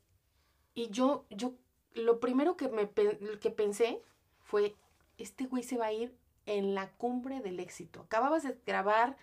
[0.74, 1.52] y yo, yo,
[1.92, 4.00] lo primero que, me, que pensé
[4.40, 4.74] fue,
[5.18, 6.16] este güey se va a ir
[6.46, 8.00] en la cumbre del éxito.
[8.00, 9.18] Acababas de grabar,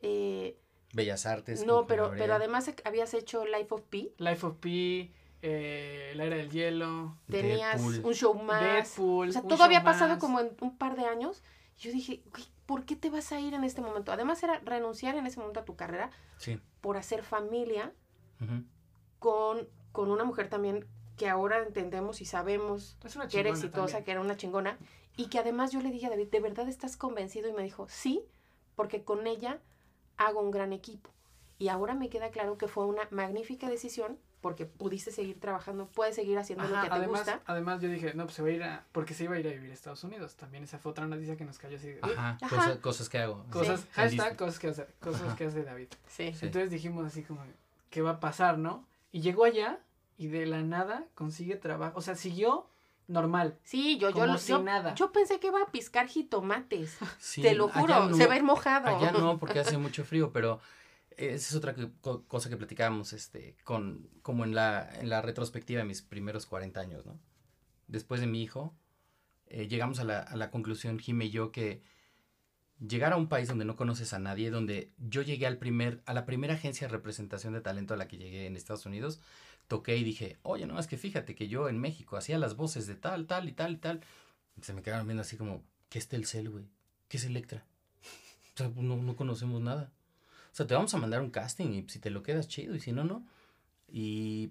[0.00, 0.58] eh,
[0.92, 1.64] Bellas Artes.
[1.66, 6.36] no, pero, pero además habías hecho Life of Pi, Life of Pi, eh, La Era
[6.36, 8.04] del Hielo, tenías Deadpool.
[8.06, 8.62] un show más.
[8.62, 9.28] Deadpool.
[9.28, 10.18] O sea, todo había pasado más.
[10.18, 11.42] como en un par de años.
[11.78, 14.10] Y yo dije, güey, ¿por qué te vas a ir en este momento?
[14.12, 16.58] Además era renunciar en ese momento a tu carrera Sí.
[16.80, 17.92] por hacer familia
[19.18, 22.96] con, con una mujer también que ahora entendemos y sabemos
[23.30, 24.04] que era exitosa, también.
[24.04, 24.78] que era una chingona.
[25.16, 27.48] Y que además yo le dije a David, ¿de verdad estás convencido?
[27.48, 28.24] Y me dijo, sí,
[28.76, 29.58] porque con ella
[30.18, 31.10] hago un gran equipo.
[31.58, 36.14] Y ahora me queda claro que fue una magnífica decisión porque pudiste seguir trabajando, puedes
[36.14, 37.40] seguir haciendo lo Ajá, que te además, gusta.
[37.46, 39.48] además yo dije, no, pues se va a ir a, porque se iba a ir
[39.48, 40.36] a vivir a Estados Unidos.
[40.36, 41.88] También esa fue otra noticia que nos cayó así.
[41.88, 42.48] de, Ajá, Ajá.
[42.56, 43.44] Cosas, cosas que hago.
[43.50, 43.86] Cosas, Sí.
[43.94, 45.36] hashtag, cosas que hace, cosas Ajá.
[45.36, 45.88] que hace David.
[46.06, 46.32] Sí.
[46.34, 46.46] Sí.
[46.46, 47.40] Entonces dijimos así como,
[47.90, 48.84] ¿qué va a pasar, no?
[49.10, 49.80] Y llegó allá
[50.16, 51.98] y de la nada consigue trabajo.
[51.98, 52.68] O sea, siguió
[53.08, 53.58] normal.
[53.64, 54.94] Sí, yo, yo, Como lo- si yo, nada.
[54.94, 56.96] yo pensé que iba a piscar jitomates.
[57.18, 58.16] Sí, Te lo juro, no.
[58.16, 58.86] se va a ir mojado.
[58.96, 60.60] Allá no, porque hace mucho frío, pero
[61.16, 65.20] esa es otra que- co- cosa que platicábamos, este, con, como en la, en la
[65.22, 67.18] retrospectiva de mis primeros 40 años, ¿no?
[67.88, 68.76] Después de mi hijo,
[69.46, 71.82] eh, llegamos a la, a la conclusión, Jime y yo, que
[72.86, 76.14] llegar a un país donde no conoces a nadie, donde yo llegué al primer, a
[76.14, 79.20] la primera agencia de representación de talento a la que llegué en Estados Unidos,
[79.68, 82.86] toqué y dije, oye, no, es que fíjate que yo en México hacía las voces
[82.86, 84.00] de tal, tal y tal y tal.
[84.60, 86.64] Se me quedaron viendo así como, ¿qué es Telcel, güey?
[87.08, 87.64] ¿Qué es Electra?
[88.54, 89.92] O sea, no, no conocemos nada.
[90.52, 92.80] O sea, te vamos a mandar un casting y si te lo quedas chido y
[92.80, 93.24] si no, no.
[93.86, 94.50] Y,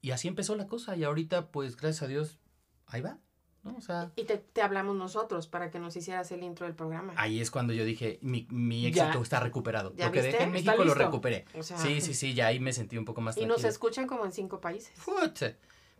[0.00, 2.38] y así empezó la cosa y ahorita pues gracias a Dios
[2.86, 3.18] ahí va,
[3.66, 3.76] ¿no?
[3.76, 7.12] O sea, Y te, te hablamos nosotros para que nos hicieras el intro del programa.
[7.16, 9.04] ahí es cuando yo dije, mi, mi Ya.
[9.04, 9.92] éxito está recuperado.
[9.96, 11.44] ¿Ya Lo que dejé en México lo recuperé.
[11.58, 13.56] O sea, Sí, sí, sí, ya ahí me sentí un poco más Y tranquilo.
[13.56, 14.92] nos escuchan como en cinco países.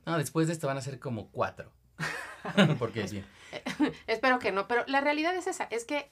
[0.06, 1.72] No, después de esto van a ser como cuatro.
[2.78, 3.24] Porque sí.
[4.06, 6.08] Espero que no, pero la realidad es esa, es que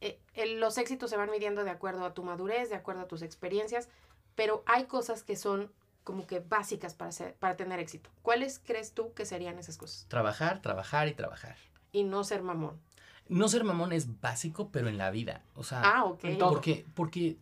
[0.00, 3.08] eh, el- los éxitos se van midiendo de acuerdo a tu madurez, de acuerdo a
[3.08, 3.88] tus experiencias,
[4.34, 5.70] pero hay cosas que son
[6.08, 8.08] como que básicas para, ser- para tener éxito.
[8.22, 10.06] ¿Cuáles crees tú que serían esas cosas?
[10.08, 11.56] Trabajar, trabajar y trabajar.
[11.92, 12.80] Y no ser mamón.
[13.28, 15.42] No ser mamón es básico, pero en la vida.
[15.54, 16.24] O sea, Ah, ok.
[16.24, 16.48] en todo.
[16.48, 17.36] porque, porque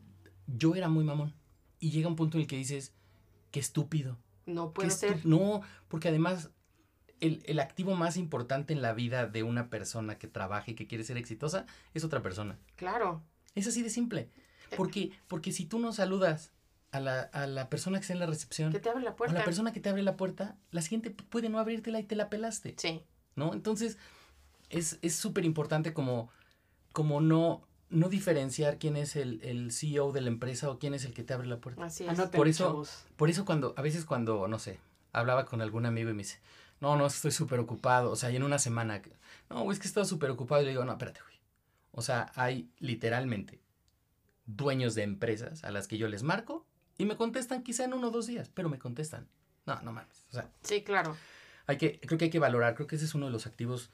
[0.49, 1.33] yo era muy mamón.
[1.79, 2.93] Y llega un punto en el que dices,
[3.53, 4.19] qué estúpido.
[4.47, 5.25] No puede ser.
[5.25, 6.51] No, porque además
[7.21, 10.89] el, el activo más importante en la vida de una persona que trabaja y que
[10.89, 12.59] quiere ser exitosa es otra persona.
[12.75, 13.23] Claro.
[13.55, 14.29] Es así de simple.
[14.77, 16.51] Porque, porque si tú no saludas
[16.93, 19.13] a la, a la persona que está en la recepción, Que te abre la o
[19.13, 19.39] a puerta.
[19.39, 22.29] la persona que te abre la puerta, la siguiente puede no abrírtela y te la
[22.31, 22.75] pelaste.
[22.79, 23.03] Sí.
[23.35, 23.53] ¿no?
[23.53, 23.99] Entonces,
[24.71, 26.31] es súper importante como,
[26.93, 31.05] como no, no diferenciar quién es el, el CEO de la empresa o quién es
[31.05, 31.85] el que te abre la puerta.
[31.85, 32.11] Así es.
[32.11, 33.05] Anoten, Por eso- chavos.
[33.17, 34.81] Por eso cuando, a veces cuando, no sé,
[35.13, 36.41] hablaba con algún amigo y me dice,
[36.81, 39.03] no, no, estoy súper ocupado, o sea, y en una semana,
[39.51, 41.37] no, güey, es que estaba súper ocupado, y le digo, no, espérate, güey.
[41.93, 43.61] O sea, hay literalmente
[44.47, 46.67] dueños de empresas a las que yo les marco
[46.99, 49.29] y me contestan quizá en uno o dos días, pero me contestan.
[49.67, 50.27] No, no mames.
[50.31, 51.17] O sea, Sí, claro.
[51.67, 53.91] hay que, creo que hay que valorar, creo que ese es uno de los activos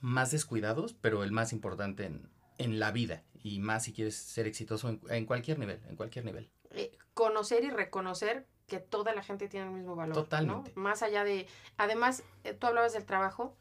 [0.00, 4.46] más descuidados, pero el más importante en, en la vida y más si quieres ser
[4.46, 6.50] exitoso en, en cualquier nivel, en cualquier nivel.
[6.70, 10.16] Eh, conocer y reconocer que toda la gente tiene el mismo valor.
[10.16, 10.22] ¿no?
[10.22, 10.72] Totalmente.
[10.76, 11.46] Más allá de.
[11.76, 13.56] Además, eh, tú hablabas del trabajo.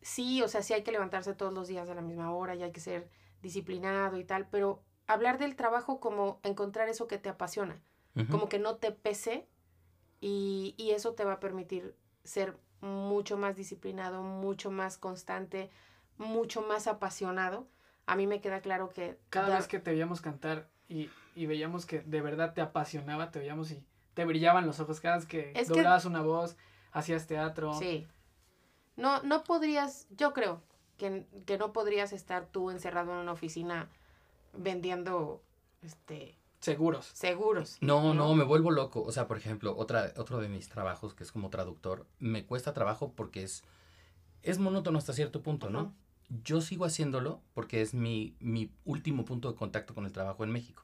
[0.00, 2.62] Sí, o sea, sí hay que levantarse todos los días a la misma hora y
[2.62, 3.08] hay que ser
[3.42, 7.80] disciplinado y tal, pero hablar del trabajo como encontrar eso que te apasiona,
[8.30, 9.46] como que no te pese
[10.20, 15.70] y, y eso te va a permitir ser mucho más disciplinado, mucho más constante,
[16.18, 17.66] mucho más apasionado.
[18.06, 21.46] A mí me queda claro que Cada dar- vez que te veíamos cantar y, y
[21.46, 25.00] veíamos que de verdad te apasionaba, te veíamos y te brillaban los ojos.
[25.00, 26.56] Cada vez que Es que- doblabas una voz,
[26.92, 27.74] hacías teatro.
[27.74, 28.06] Sí.
[28.96, 30.62] No, no podrías, yo creo
[30.96, 33.90] que, que no podrías estar tú encerrado en una oficina
[34.58, 35.42] vendiendo
[35.82, 37.06] este Seguros.
[37.12, 37.78] seguros.
[37.80, 39.02] No, no, me vuelvo loco.
[39.02, 42.72] O sea, por ejemplo, otra, otro de mis trabajos, que es como traductor, me cuesta
[42.72, 43.62] trabajo porque es,
[44.42, 45.94] es monótono hasta cierto punto, ¿no?
[46.42, 50.50] Yo sigo haciéndolo porque es mi, mi último punto de contacto con el trabajo en
[50.50, 50.82] México.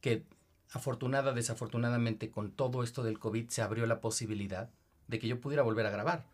[0.00, 0.24] Que
[0.70, 4.70] afortunada, desafortunadamente, con todo esto del COVID se abrió la posibilidad
[5.08, 6.26] de que yo pudiera volver a grabar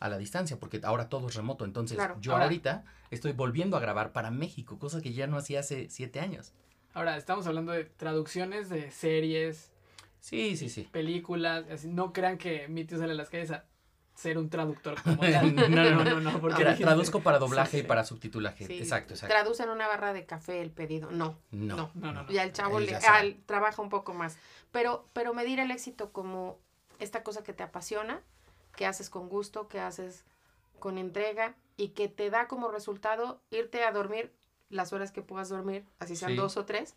[0.00, 1.64] a la distancia, porque ahora todo es remoto.
[1.64, 2.16] Entonces, Claro.
[2.20, 5.88] yo Ahora- ahorita estoy volviendo a grabar para México, cosa que ya no hacía hace
[5.90, 6.52] siete años.
[6.94, 9.70] Ahora, estamos hablando de traducciones de series,
[10.18, 10.88] Sí, sí, sí.
[10.90, 11.64] películas.
[11.70, 13.64] así, no crean que mi tío sale a las calles a
[14.14, 15.54] ser un traductor como tal.
[15.54, 18.66] No, no, no, no, porque traduzco para doblaje Sí, y para subtitulaje.
[18.66, 18.78] Sí.
[18.78, 19.34] Exacto, exacto.
[19.34, 21.10] Traducen una barra de café el pedido.
[21.10, 21.38] No.
[21.52, 21.76] No.
[21.76, 21.90] no.
[21.94, 22.30] No, no, no.
[22.30, 24.36] Ya el chavo le, ah, trabaja un poco más.
[24.72, 26.58] Pero, pero medir el éxito como
[26.98, 28.20] esta cosa que te apasiona,
[28.76, 30.24] que haces con gusto, que haces
[30.78, 34.32] con entrega y que te da como resultado irte a dormir
[34.68, 36.36] las horas que puedas dormir, así sean Sí.
[36.36, 36.94] dos o tres,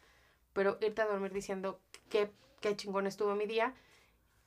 [0.54, 2.32] pero irte a dormir diciendo qué,
[2.62, 3.74] qué chingón estuvo mi día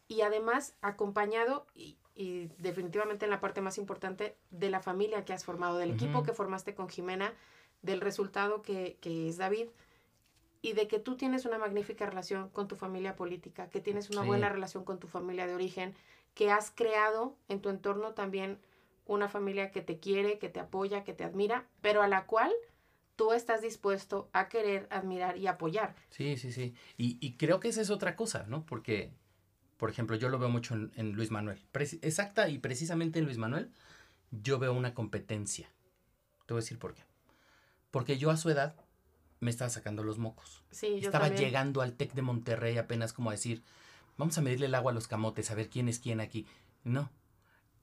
[0.08, 5.32] y además acompañado y, y definitivamente en la parte más importante de la familia que
[5.32, 7.34] has formado, del equipo que formaste con Jimena,
[7.82, 9.68] del resultado que, que es David
[10.62, 14.22] y de que tú tienes una magnífica relación con tu familia política, que tienes una
[14.22, 14.26] Sí.
[14.28, 15.94] buena relación con tu familia de origen,
[16.36, 18.60] que has creado en tu entorno también
[19.06, 22.52] una familia que te quiere, que te apoya, que te admira, pero a la cual
[23.16, 25.96] tú estás dispuesto a querer, admirar y apoyar.
[26.10, 26.74] Sí, sí, sí.
[26.98, 28.66] Y, y creo que esa es otra cosa, ¿no?
[28.66, 29.10] Porque,
[29.78, 31.58] por ejemplo, yo lo veo mucho en, en Luis Manuel.
[32.02, 33.72] Exacta y precisamente en Luis Manuel,
[34.30, 35.70] yo veo una competencia.
[36.44, 37.02] Te voy a decir por qué.
[37.90, 38.76] Porque yo a su edad
[39.40, 40.64] me estaba sacando los mocos.
[40.70, 41.46] Sí, yo Estaba también.
[41.46, 43.62] llegando al TEC de Monterrey apenas como a decir,
[44.16, 46.46] vamos a medirle el agua a los camotes, a ver quién es quién aquí.
[46.84, 47.10] No.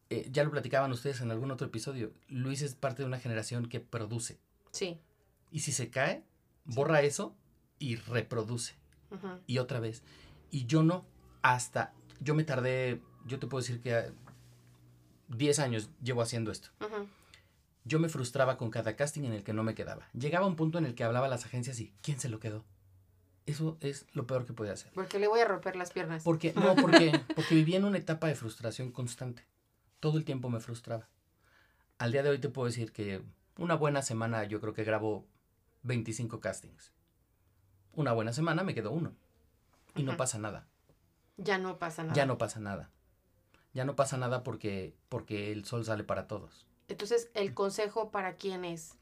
[0.10, 2.14] Eh, ya lo platicaban ustedes en algún otro episodio.
[2.28, 4.40] Luis es parte de una generación que produce.
[4.72, 5.00] Sí.
[5.52, 6.24] Y si se cae,
[6.66, 7.36] borra eso
[7.80, 8.76] y reproduce.
[9.46, 10.02] Y otra vez.
[10.50, 11.06] Y yo no,
[11.44, 14.06] hasta, yo me tardé, yo te puedo decir que ah,
[15.28, 16.70] 10 años llevo haciendo esto.
[17.86, 20.08] Yo me frustraba con cada casting en el que no me quedaba.
[20.14, 22.66] Llegaba un punto en el que hablaba a las agencias y ¿quién se lo quedó?
[23.46, 24.92] Eso es lo peor que podía hacer.
[24.94, 26.24] Porque le voy a romper las piernas.
[26.24, 29.46] Porque, no, porque, porque vivía en una etapa de frustración constante.
[30.00, 31.10] Todo el tiempo me frustraba.
[31.98, 33.22] Al día de hoy te puedo decir que
[33.58, 35.26] una buena semana yo creo que grabo
[35.84, 36.92] 25 castings.
[37.94, 39.14] Una buena semana me quedó uno.
[39.96, 40.68] Y no pasa nada.
[41.38, 42.16] Ya no pasa nada.
[42.16, 42.90] Ya no pasa nada.
[43.74, 46.66] Ya no pasa nada porque, porque el sol sale para todos.
[46.88, 48.98] Entonces, el consejo para quienes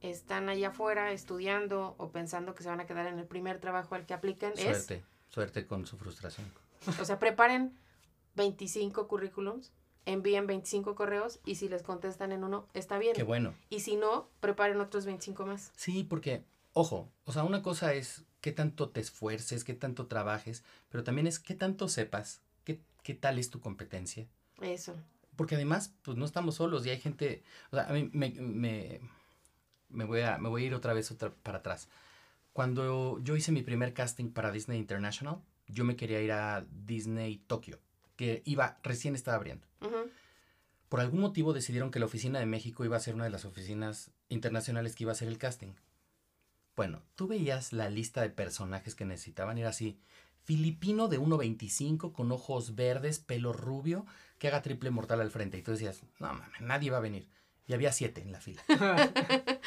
[0.00, 3.94] están allá afuera estudiando o pensando que se van a quedar en el primer trabajo
[3.94, 6.46] al que apliquen Suerte, suerte con su frustración.
[6.86, 7.76] es, o sea, preparen
[8.36, 9.72] 25 currículums,
[10.06, 13.14] envíen 25 correos y si les contestan en uno, está bien.
[13.14, 13.54] Qué bueno.
[13.70, 15.72] Y si no, preparen otros 25 más.
[15.76, 20.64] Sí, porque, ojo, o sea, una cosa es qué tanto te esfuerces, qué tanto trabajes,
[20.90, 24.26] pero también es qué tanto sepas, qué, qué tal es tu competencia.
[24.60, 24.94] Eso.
[25.36, 29.00] Porque además, pues no estamos solos y hay gente, o sea, a mí me, me,
[29.94, 31.88] me voy, a, me voy a ir otra vez otra, para atrás.
[32.52, 37.38] Cuando yo hice mi primer casting para Disney International, yo me quería ir a Disney
[37.38, 37.80] Tokio,
[38.16, 39.66] que iba, recién estaba abriendo.
[40.88, 43.44] Por algún motivo decidieron que la oficina de México iba a ser una de las
[43.44, 45.72] oficinas internacionales que iba a hacer el casting.
[46.76, 49.98] Bueno, tú veías la lista de personajes que necesitaban, era así,
[50.44, 54.06] filipino de 1.25 con ojos verdes, pelo rubio,
[54.38, 55.58] que haga triple mortal al frente.
[55.58, 57.26] Y tú decías, no mames, nadie va a venir.
[57.66, 58.62] Y había siete en la fila.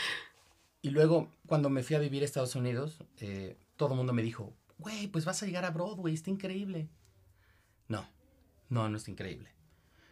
[0.81, 4.21] Y luego, cuando me fui a vivir a Estados Unidos, eh, todo el mundo me
[4.21, 6.87] dijo, güey, pues vas a llegar a Broadway, está increíble.
[7.89, 8.07] No,
[8.69, 9.49] no, no es increíble.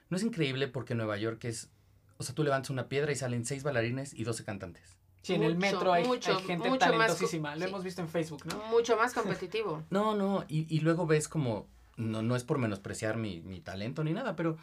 [0.10, 1.70] No es increíble porque Nueva York es,
[2.18, 4.98] o sea, tú levantas una piedra y salen seis bailarines y 12 cantantes.
[5.22, 7.56] Sí, en el Mucho, metro hay, mucho, hay gente mucho más talentosísima.
[7.56, 7.70] Lo sí.
[7.70, 8.64] hemos visto en Facebook, ¿no?
[8.68, 9.84] Mucho más competitivo.
[9.90, 14.04] No, no, y, y luego ves como, no, no es por menospreciar mi, mi talento
[14.04, 14.58] ni nada, pero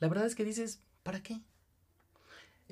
[0.00, 1.40] la verdad es que dices, ¿para qué?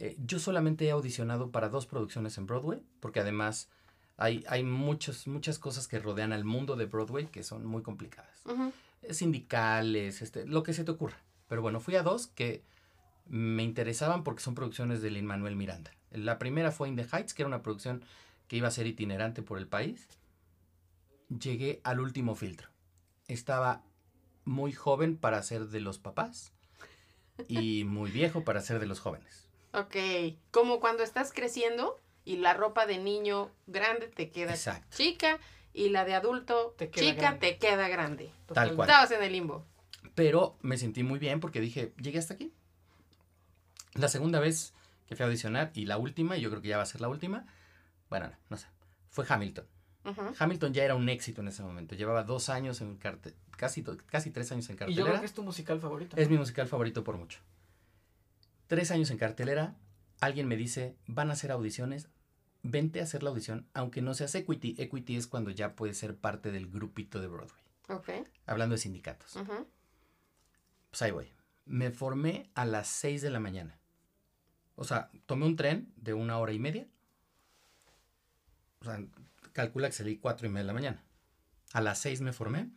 [0.00, 3.68] Eh, yo solamente he audicionado para dos producciones en Broadway, porque además
[4.16, 8.42] hay, hay muchos, muchas cosas que rodean al mundo de Broadway que son muy complicadas.
[9.02, 11.18] Eh, Sindicales, este, lo que se te ocurra.
[11.48, 12.62] Pero bueno, fui a dos que
[13.26, 15.92] me interesaban porque son producciones de Lin Manuel Miranda.
[16.12, 18.02] La primera fue In the Heights, que era una producción
[18.48, 20.08] que iba a ser itinerante por el país.
[21.28, 22.68] Llegué al último filtro.
[23.28, 23.82] Estaba
[24.46, 26.52] muy joven para ser de los papás
[27.48, 29.49] y muy viejo para ser de los jóvenes.
[29.72, 29.96] Ok.
[30.50, 34.96] Como cuando estás creciendo y la ropa de niño grande te queda Exacto.
[34.96, 35.38] chica
[35.72, 37.38] y la de adulto Te queda chica grande.
[37.52, 38.30] te queda grande.
[38.52, 38.88] Tal cual.
[38.88, 39.64] Estabas en el limbo.
[40.14, 42.52] Pero me sentí muy bien porque dije, llegué hasta aquí.
[43.94, 44.74] La segunda vez
[45.08, 47.00] que fui a audicionar y la última, y yo creo que ya va a ser
[47.00, 47.46] la última,
[48.08, 48.66] bueno, no, no sé,
[49.10, 49.66] fue Hamilton.
[50.38, 51.94] Hamilton ya era un éxito en ese momento.
[51.94, 55.06] Llevaba dos años en cartel, casi, casi tres años en Y yo cartelera.
[55.08, 56.16] creo que es tu musical favorito.
[56.16, 57.38] Es mi musical favorito por mucho.
[58.70, 59.74] Tres años en cartelera,
[60.20, 62.08] alguien me dice, van a hacer audiciones,
[62.62, 64.76] vente a hacer la audición, aunque no seas Equity.
[64.78, 67.60] Equity es cuando ya puedes ser parte del grupito de Broadway.
[67.88, 68.10] Ok.
[68.46, 69.34] Hablando de sindicatos.
[69.34, 69.66] Ujú.
[70.88, 71.32] Pues ahí voy.
[71.64, 73.80] Me formé a las 6 de la mañana.
[74.76, 76.86] O sea, tomé un tren de una hora y media.
[78.82, 79.04] O sea,
[79.52, 81.04] calcula que salí cuatro y media de la mañana.
[81.72, 82.70] A las 6 me formé.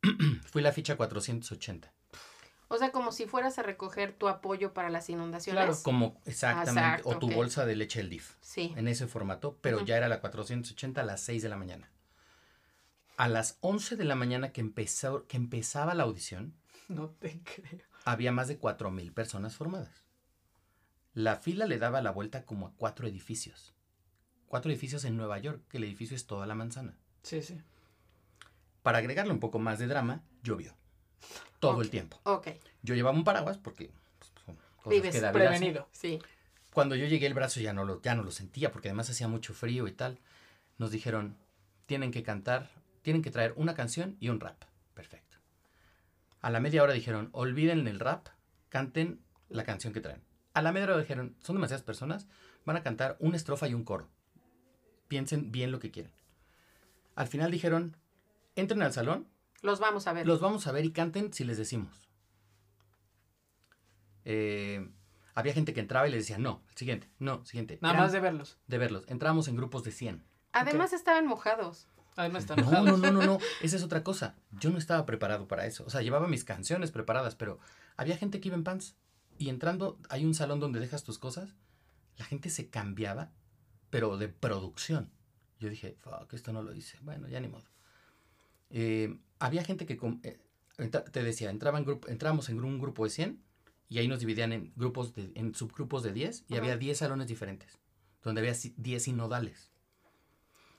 [0.46, 1.92] Fui la ficha 480.
[2.68, 5.64] O sea, como si fueras a recoger tu apoyo para las inundaciones.
[5.64, 5.78] Claro.
[5.82, 6.80] Como exactamente.
[6.80, 8.34] Exacto, o tu bolsa de leche del DIF.
[8.40, 8.74] Sí.
[8.76, 9.56] En ese formato.
[9.60, 11.88] Pero ya era la 480 a las 6 de la mañana.
[13.16, 16.54] A las 11 de la mañana que, empezó, que empezaba la audición,
[16.88, 17.84] No te creo.
[18.04, 20.04] había más de 4.000 personas formadas.
[21.14, 23.74] La fila le daba la vuelta como a cuatro edificios.
[24.48, 26.98] Cuatro edificios en Nueva York, que el edificio es toda la manzana.
[27.22, 27.58] Sí, sí.
[28.82, 30.76] Para agregarle un poco más de drama, llovió.
[31.60, 32.20] Todo el tiempo.
[32.24, 32.48] Ok.
[32.82, 35.58] Yo llevaba un paraguas porque pues, son cosas Vives que la vida hace.
[35.58, 35.88] Prevenido.
[35.92, 36.20] Sí.
[36.72, 39.28] Cuando yo llegué el brazo ya no, lo, ya no lo sentía porque además hacía
[39.28, 40.18] mucho frío y tal.
[40.78, 41.36] Nos dijeron,
[41.86, 42.70] tienen que cantar,
[43.02, 44.62] tienen que traer una canción y un rap.
[44.94, 45.38] Perfecto.
[46.40, 48.28] A la media hora dijeron, olviden el rap,
[48.68, 50.22] canten la canción que traen.
[50.52, 52.26] A la media hora dijeron, son demasiadas personas,
[52.64, 54.08] van a cantar una estrofa y un coro.
[55.08, 56.12] Piensen bien lo que quieren.
[57.14, 57.96] Al final dijeron,
[58.54, 59.28] entren al salón,
[59.62, 60.26] Los vamos a ver.
[60.26, 62.08] los vamos a ver y canten si les decimos.
[64.24, 64.88] Eh,
[65.34, 67.78] había gente que entraba y les decía, no, siguiente, no, siguiente.
[67.82, 68.58] Nada Eran más de verlos.
[68.66, 69.04] de verlos.
[69.08, 70.24] Entramos en grupos de 100.
[70.52, 71.88] Además estaban mojados.
[72.16, 73.00] Además están No, enojados.
[73.00, 73.38] no, no, no, no.
[73.62, 74.36] Esa es otra cosa.
[74.52, 75.84] Yo no estaba preparado para eso.
[75.86, 77.58] O sea, llevaba mis canciones preparadas, pero
[77.96, 78.96] había gente que iba en pants.
[79.38, 81.54] Y entrando, hay un salón donde dejas tus cosas.
[82.16, 83.32] La gente se cambiaba,
[83.90, 85.12] pero de producción.
[85.60, 86.98] Yo dije, fuck, esto no lo hice.
[87.02, 87.66] Bueno, ya ni modo.
[88.70, 90.38] Eh, había gente que, eh,
[91.12, 93.42] te decía, entraba en grupo, entrábamos en un grupo de 100
[93.88, 96.62] y ahí nos dividían en grupos, de, en subgrupos de 10 y Ajá.
[96.62, 97.78] había 10 salones diferentes,
[98.22, 99.70] donde había si- 10 sinodales.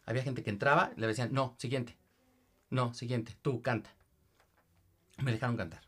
[0.05, 1.97] Había gente que entraba, le decían, no, siguiente,
[2.69, 3.93] no, siguiente, tú canta.
[5.17, 5.81] Me dejaron cantar.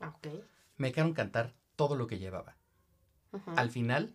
[0.00, 0.28] Ah, Ok.
[0.76, 2.56] Me dejaron cantar todo lo que llevaba.
[3.56, 4.14] Al final,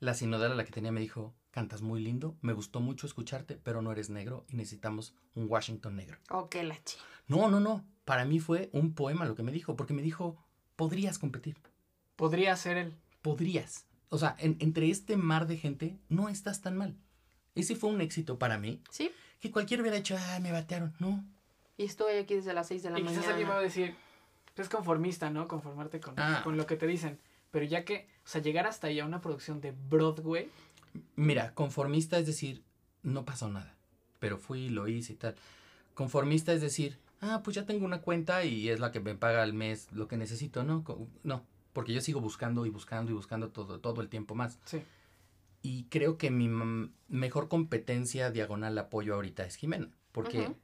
[0.00, 3.56] la sinodal a la que tenía me dijo, cantas muy lindo, me gustó mucho escucharte,
[3.62, 6.18] pero no eres negro y necesitamos un Washington negro.
[6.30, 6.96] Ok, la chi.
[7.26, 7.84] No, no, no.
[8.04, 10.36] Para mí fue un poema lo que me dijo, porque me dijo,
[10.76, 11.56] podrías competir.
[12.16, 12.94] Podría ser él.
[13.22, 13.86] Podrías.
[14.08, 16.96] O sea, en- entre este mar de gente, no estás tan mal.
[17.54, 18.80] Ese fue un éxito para mí.
[18.90, 19.10] Sí.
[19.40, 20.94] Que cualquiera hubiera dicho, ah, me batearon.
[20.98, 21.24] No.
[21.76, 23.60] Y estoy aquí desde las 6 de la Y quizás alguien va a mañana.
[23.62, 23.94] decir,
[24.56, 25.48] es conformista, ¿no?
[25.48, 26.40] Conformarte con, Ah.
[26.44, 27.18] con lo que te dicen.
[27.50, 30.50] Pero ya que, o sea, llegar hasta ahí a una producción de Broadway,
[31.16, 32.62] Mira, conformista es decir,
[33.02, 33.76] no pasó nada.
[34.18, 35.34] Pero fui lo hice y tal.
[35.94, 39.42] Conformista es decir, ah, pues ya tengo una cuenta y es la que me paga
[39.42, 40.64] al mes lo que necesito.
[40.64, 40.84] No,
[41.22, 41.44] no.
[41.72, 44.58] Porque yo sigo buscando y buscando y buscando todo, todo el tiempo más.
[44.64, 44.82] sí.
[45.62, 46.48] Y creo que mi
[47.08, 49.90] mejor competencia diagonal apoyo ahorita es Jimena.
[50.12, 50.54] Porque,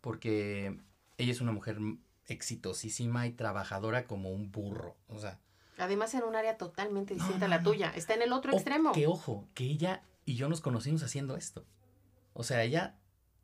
[0.00, 0.76] porque
[1.18, 1.78] ella es una mujer
[2.26, 4.96] exitosísima y trabajadora como un burro.
[5.08, 5.38] O sea,
[5.78, 7.90] Además en un área totalmente No, distinta a la tuya.
[7.96, 8.92] Está en el otro o- extremo.
[8.92, 11.64] Que ojo, que ella y yo nos conocimos haciendo esto.
[12.34, 12.96] O sea, ella,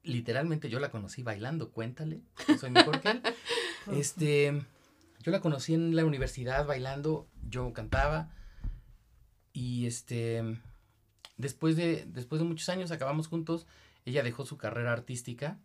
[0.02, 2.22] literalmente yo la conocí bailando, cuéntale,
[2.60, 3.22] soy mejor que él.
[3.92, 4.52] Este,
[5.22, 8.30] yo la conocí en la universidad bailando, yo cantaba
[9.54, 10.58] y este,
[11.38, 13.66] después de, después de muchos años acabamos juntos,
[14.04, 15.58] ella dejó su carrera artística,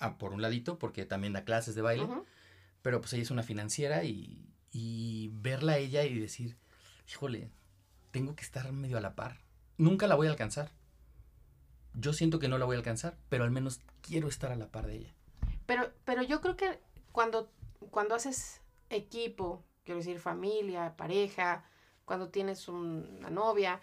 [0.00, 2.24] ah, por un ladito, porque también da clases de baile, Ujú.
[2.82, 5.07] pero pues ella es una financiera y, y
[5.40, 6.56] verla a ella y decir,
[7.08, 7.50] híjole,
[8.10, 9.38] tengo que estar medio a la par.
[9.76, 10.70] Nunca la voy a alcanzar.
[11.94, 14.68] Yo siento que no la voy a alcanzar, pero al menos quiero estar a la
[14.68, 15.14] par de ella.
[15.66, 16.78] Pero, pero yo creo que
[17.12, 17.50] cuando,
[17.90, 21.64] cuando haces equipo, quiero decir familia, pareja,
[22.04, 23.80] cuando tienes un- una novia,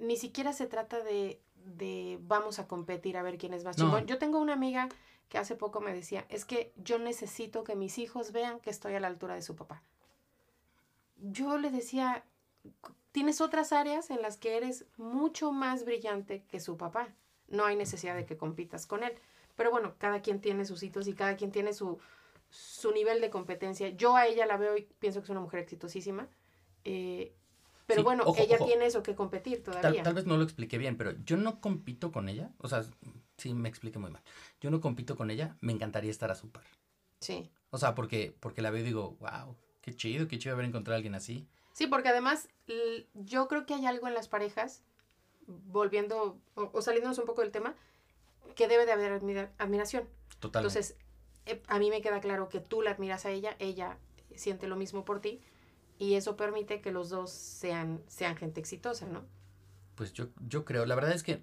[0.00, 3.84] ni siquiera se trata de, de vamos a competir a ver quién es más No.
[3.86, 4.06] chingón.
[4.06, 4.88] Yo tengo una amiga
[5.28, 8.94] que hace poco me decía, es que yo necesito que mis hijos vean que estoy
[8.94, 9.82] a la altura de su papá.
[11.24, 12.24] Yo le decía,
[13.12, 17.08] tienes otras áreas en las que eres mucho más brillante que su papá.
[17.48, 19.12] No hay necesidad de que compitas con él.
[19.56, 21.98] Pero bueno, cada quien tiene sus hitos y cada quien tiene su,
[22.50, 23.90] su nivel de competencia.
[23.90, 26.28] Yo a ella la veo y pienso que es una mujer exitosísima.
[26.84, 27.34] eh,
[27.86, 28.66] pero Sí, bueno, ojo, ella ojo.
[28.66, 30.02] tiene eso que competir Tal, todavía.
[30.02, 32.50] tal vez no lo expliqué bien, pero yo no compito con ella.
[32.58, 32.84] O sea,
[33.36, 34.22] sí me expliqué muy mal.
[34.60, 36.64] Yo no compito con ella, me encantaría estar a su par.
[37.20, 37.50] Sí.
[37.70, 40.94] O sea, porque, porque la veo y digo, wow, qué chido, qué chido haber encontrado
[40.94, 41.46] a alguien así.
[41.74, 42.48] Sí, porque además
[43.14, 44.82] yo creo que hay algo en las parejas,
[45.46, 47.74] volviendo o, o saliéndonos un poco del tema,
[48.56, 50.08] que debe de haber admira- admiración.
[50.40, 50.78] Totalmente.
[50.78, 50.96] Entonces,
[51.46, 53.98] eh, a mí me queda claro que tú la admiras a ella, ella
[54.34, 55.40] siente lo mismo por ti,
[55.98, 59.24] y eso permite que los dos sean, sean gente exitosa, ¿no?
[59.94, 61.42] Pues yo, yo creo, la verdad es que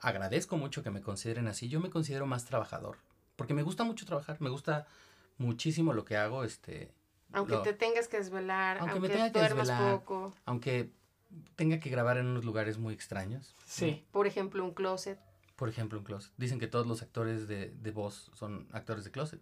[0.00, 1.68] agradezco mucho que me consideren así.
[1.68, 2.96] Yo me considero más trabajador,
[3.36, 4.86] porque me gusta mucho trabajar, me gusta
[5.38, 6.92] muchísimo lo que hago, este,
[7.32, 9.98] Aunque Lo- te tengas que desvelar, Aunque aunque, me tenga que duermas desvelar.
[10.00, 10.34] poco.
[10.44, 10.90] aunque
[11.56, 13.54] tenga que grabar en unos lugares muy extraños.
[13.66, 14.04] Sí.
[14.10, 15.18] Por ejemplo, un closet.
[15.56, 16.32] Por ejemplo, un closet.
[16.36, 19.40] Dicen que todos los actores de, de voz son actores de closet.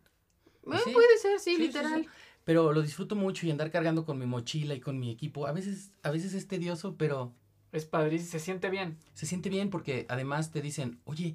[0.70, 0.92] Eh, sí.
[0.92, 2.02] Puede ser, sí, Sí, sí, literal.
[2.04, 2.08] sí.
[2.44, 5.46] Pero lo disfruto mucho y andar cargando con mi mochila y con mi equipo.
[5.46, 7.32] A veces, a veces es tedioso, pero
[7.72, 8.96] Es padrísimo, se siente bien.
[9.14, 11.34] se siente bien porque además te dicen, oye,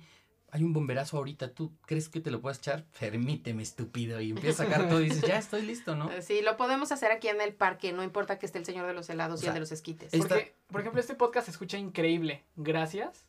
[0.56, 2.86] hay un bomberazo ahorita, ¿tú crees que te lo puedes echar?
[2.98, 4.22] Permíteme, estúpido.
[4.22, 6.10] Y empiezas a sacar todo y dices, ya estoy listo, ¿no?
[6.22, 8.94] Sí, lo podemos hacer aquí en el parque, no importa que esté el señor de
[8.94, 10.14] los helados O y el de los esquites.
[10.14, 13.26] Esta- Porque, por ejemplo, este podcast se escucha increíble gracias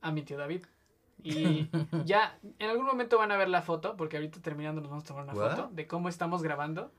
[0.00, 0.64] a mi tío David.
[1.24, 1.68] Y
[2.04, 5.08] ya en algún momento van a ver la foto, porque ahorita terminando nos vamos a
[5.08, 5.56] tomar una ¿What?
[5.56, 6.92] foto de cómo estamos grabando.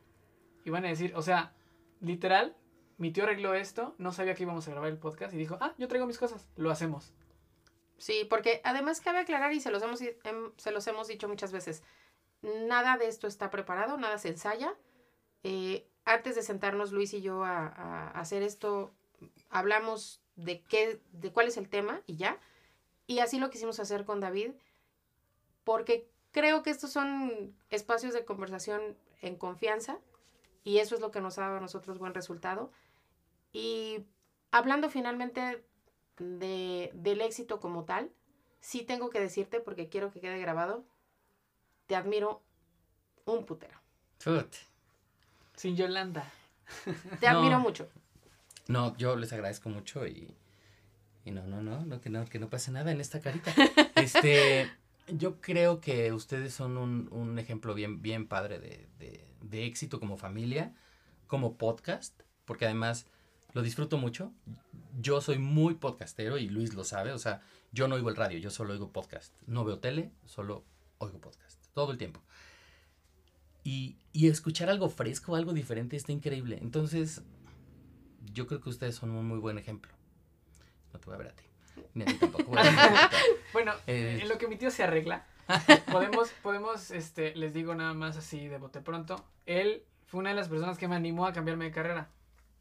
[0.66, 1.54] Y van a decir, o sea,
[2.02, 2.58] literal,
[2.98, 5.74] mi tío arregló esto, no sabía que íbamos a grabar el podcast y dijo, ah,
[5.78, 7.14] yo traigo mis cosas, lo hacemos.
[8.02, 11.52] Sí, porque además cabe aclarar y se los hemos, em, se los hemos dicho muchas
[11.52, 11.84] veces,
[12.42, 14.74] nada de esto está preparado, nada se ensaya.
[15.44, 18.92] Eh, antes de sentarnos Luis y yo a, a hacer esto,
[19.52, 22.40] hablamos de qué, de cuál es el tema y ya.
[23.06, 24.54] Y así lo quisimos hacer con David,
[25.64, 30.00] porque creo que estos son espacios de conversación en confianza
[30.64, 32.72] y eso es lo que nos ha dado a nosotros buen resultado.
[33.54, 34.08] Y
[34.50, 35.64] hablando finalmente
[36.22, 38.12] de, del éxito como tal,
[38.60, 40.86] sí tengo que decirte, porque quiero que quede grabado,
[41.88, 42.42] te admiro
[43.26, 43.78] un putero.
[44.20, 44.54] Fut.
[45.56, 46.30] Sin Yolanda.
[47.20, 47.40] Te No.
[47.40, 47.90] admiro mucho.
[48.68, 50.34] No, yo les agradezco mucho y,
[51.26, 53.54] y no, no, no, no, que no, que no pase nada en esta carita.
[53.96, 54.70] Este,
[55.08, 60.00] yo creo que ustedes son un, un ejemplo bien, bien padre de, de, de éxito
[60.00, 60.74] como familia,
[61.28, 63.06] como podcast, porque además
[63.54, 64.32] lo disfruto mucho.
[65.00, 67.42] Yo soy muy podcastero y Luis lo sabe, o sea,
[67.72, 69.34] yo no oigo el radio, yo solo oigo podcast.
[69.48, 70.64] No veo tele, solo
[70.98, 72.22] oigo podcast, todo el tiempo.
[73.64, 76.60] Y, y escuchar algo fresco, algo diferente, está increíble.
[76.62, 77.22] Entonces,
[78.34, 79.92] yo creo que ustedes son un muy buen ejemplo.
[80.94, 81.44] No te voy a ver a ti.
[81.94, 82.58] Ni a ti tampoco.
[82.58, 83.10] a.
[83.54, 85.26] Bueno, Eh, en lo que mi tío se arregla,
[85.92, 89.24] podemos, podemos, este, les digo nada más así de bote pronto.
[89.46, 92.10] Él fue una de las personas que me animó a cambiarme de carrera.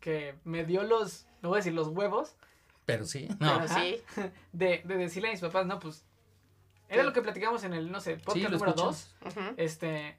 [0.00, 2.34] Que me dio los, no voy a decir los huevos,
[2.86, 3.68] Pero sí, Pero no.
[3.68, 4.00] sí.
[4.52, 6.04] de, de decirle a mis papás, no, pues.
[6.88, 9.14] Era lo que platicamos en el, no sé, podcast número escuchamos.
[9.22, 9.32] 2.
[9.36, 9.54] Ujú.
[9.56, 10.18] Este.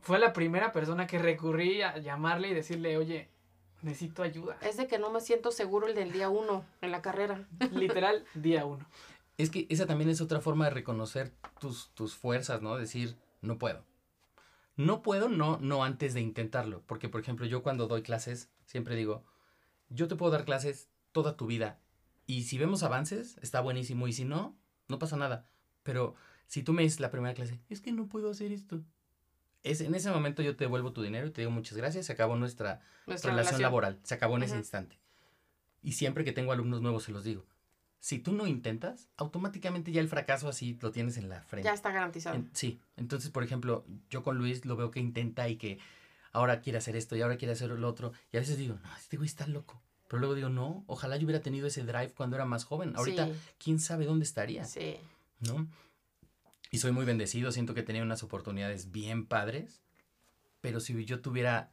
[0.00, 3.28] Fue la primera persona que recurrí a llamarle y decirle, oye,
[3.82, 4.58] necesito ayuda.
[4.60, 7.46] Es de que no me siento seguro el del día uno en la carrera.
[7.72, 8.84] Literal, día uno.
[9.38, 12.76] Es que esa también es otra forma de reconocer tus, tus fuerzas, ¿no?
[12.76, 13.82] Decir, no puedo.
[14.76, 16.82] No puedo, no, no antes de intentarlo.
[16.86, 19.24] Porque, por ejemplo, yo cuando doy clases, siempre digo,
[19.88, 21.78] yo te puedo dar clases toda tu vida.
[22.26, 24.08] Y si vemos avances, está buenísimo.
[24.08, 24.56] Y si no,
[24.88, 25.46] no pasa nada.
[25.82, 26.14] Pero
[26.46, 28.82] si tú me dices la primera clase, es que no puedo hacer esto.
[29.62, 32.06] Es, en ese momento yo te devuelvo tu dinero y te digo muchas gracias.
[32.06, 33.62] Se acabó nuestra Nuestra relación, relación.
[33.62, 34.00] laboral.
[34.02, 34.98] Se acabó en ese instante.
[35.82, 37.44] Y siempre que tengo alumnos nuevos se los digo.
[38.00, 41.66] Si tú no intentas, automáticamente ya el fracaso así lo tienes en la frente.
[41.68, 42.36] Ya está garantizado.
[42.36, 42.78] En- sí.
[42.98, 45.78] Entonces, por ejemplo, yo con Luis lo veo que intenta y que
[46.34, 48.12] ahora quiere hacer esto y ahora quiere hacer lo otro.
[48.30, 49.80] Y a veces digo, no, este güey está loco.
[50.08, 52.94] Pero luego digo, no, ojalá yo hubiera tenido ese drive cuando era más joven.
[52.96, 54.96] Ahorita, Sí, quién sabe dónde estaría, sí.
[55.40, 55.66] ¿no?
[56.70, 59.80] Y soy muy bendecido, siento que tenía unas oportunidades bien padres.
[60.60, 61.72] Pero si yo tuviera,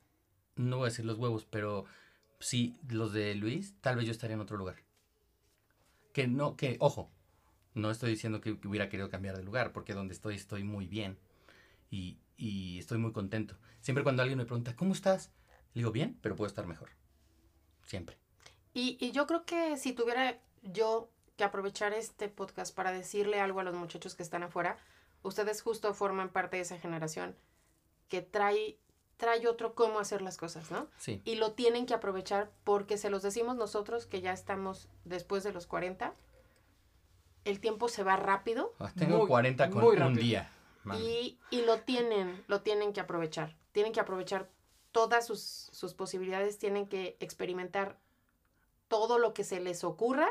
[0.56, 1.86] no voy a decir los huevos, pero
[2.40, 4.78] sí los de Luis, tal vez yo estaría en otro lugar.
[6.14, 7.10] Que no, que, ojo,
[7.74, 11.18] no estoy diciendo que, hubiera querido cambiar de lugar, porque donde estoy estoy muy bien
[11.90, 13.58] y, y estoy muy contento.
[13.82, 15.32] Siempre cuando alguien me pregunta, ¿cómo estás?
[15.74, 16.90] Le digo, bien, pero puedo estar mejor.
[17.84, 18.18] Siempre.
[18.74, 23.60] Y, y yo creo que si tuviera yo que aprovechar este podcast para decirle algo
[23.60, 24.78] a los muchachos que están afuera,
[25.24, 27.36] ustedes justo forman parte de esa generación
[28.08, 28.78] que trae,
[29.18, 30.88] trae otro cómo hacer las cosas, ¿no?
[30.98, 31.22] Sí.
[31.26, 35.54] Y lo tienen que aprovechar porque se los decimos nosotros que ya estamos después de
[35.54, 36.14] los 40.
[37.44, 40.50] El tiempo se va rápido Ah, Tengo Muy, 40 con un día.
[41.00, 43.56] y, y lo tienen, lo tienen que aprovechar.
[43.72, 44.50] Tienen que aprovechar
[44.92, 47.98] todas sus, sus posibilidades, tienen que experimentar
[48.88, 50.28] todo lo que se les ocurra,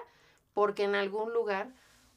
[0.53, 1.73] porque en algún lugar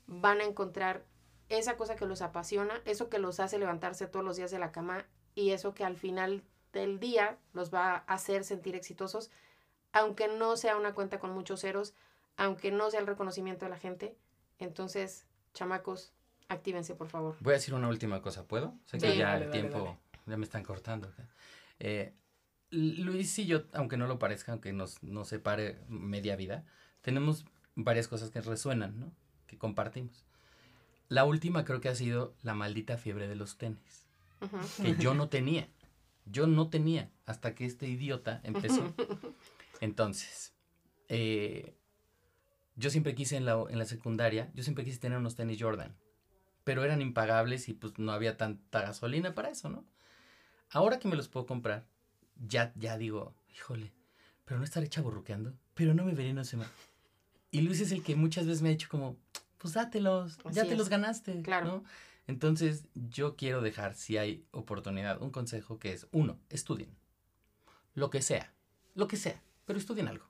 [0.07, 1.05] van a encontrar
[1.49, 4.71] esa cosa que los apasiona, eso que los hace levantarse todos los días de la
[4.71, 5.05] cama
[5.35, 6.43] y eso que al final
[6.73, 9.29] del día los va a hacer sentir exitosos,
[9.91, 11.93] aunque no sea una cuenta con muchos ceros,
[12.35, 14.17] aunque no sea el reconocimiento de la gente.
[14.57, 16.11] Entonces, chamacos,
[16.49, 17.35] actívense, por favor.
[17.41, 18.73] Voy a decir una última cosa, ¿puedo?
[18.85, 19.17] Sé que Sí.
[19.19, 19.97] ya Dale, el dale, tiempo, dale.
[20.25, 21.11] Ya me están cortando.
[21.79, 22.13] Eh,
[22.69, 26.65] Luis y yo, aunque no lo parezca, aunque nos, nos separe media vida,
[27.01, 27.45] tenemos
[27.75, 29.11] varias cosas que resuenan, ¿no?
[29.47, 30.25] Que compartimos.
[31.09, 34.07] La última creo que ha sido la maldita fiebre de los tenis,
[34.81, 35.67] que yo no tenía.
[36.25, 38.93] Yo no tenía hasta que este idiota empezó.
[39.81, 40.53] Entonces,
[41.09, 41.75] eh,
[42.75, 45.95] yo siempre quise en la, en la secundaria, yo siempre quise tener unos tenis Jordan,
[46.63, 49.85] pero eran impagables y pues no había tanta gasolina para eso, ¿no?
[50.73, 51.85] Ahora que me los puedo comprar,
[52.47, 53.93] ya, ya digo, híjole,
[54.45, 56.65] pero no estaré chaburruqueando, pero no me veré, no se me...
[57.51, 59.15] Y Luis es el que muchas veces me ha dicho como,
[59.59, 60.77] pues dátelos, ya te es.
[60.77, 61.65] los ganaste, Claro.
[61.67, 61.83] ¿no?
[62.25, 66.89] Entonces, yo quiero dejar, si hay oportunidad, un consejo que es, uno, estudien.
[67.93, 68.51] Lo que sea,
[68.95, 70.25] lo que sea, pero estudien algo.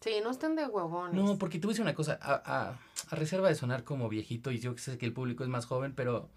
[0.00, 1.14] Sí, no estén de huevones.
[1.20, 2.78] No, porque te voy a decir una cosa, a, a-
[3.10, 5.94] a reserva de sonar como viejito, y yo sé que el público es más joven,
[5.96, 6.30] pero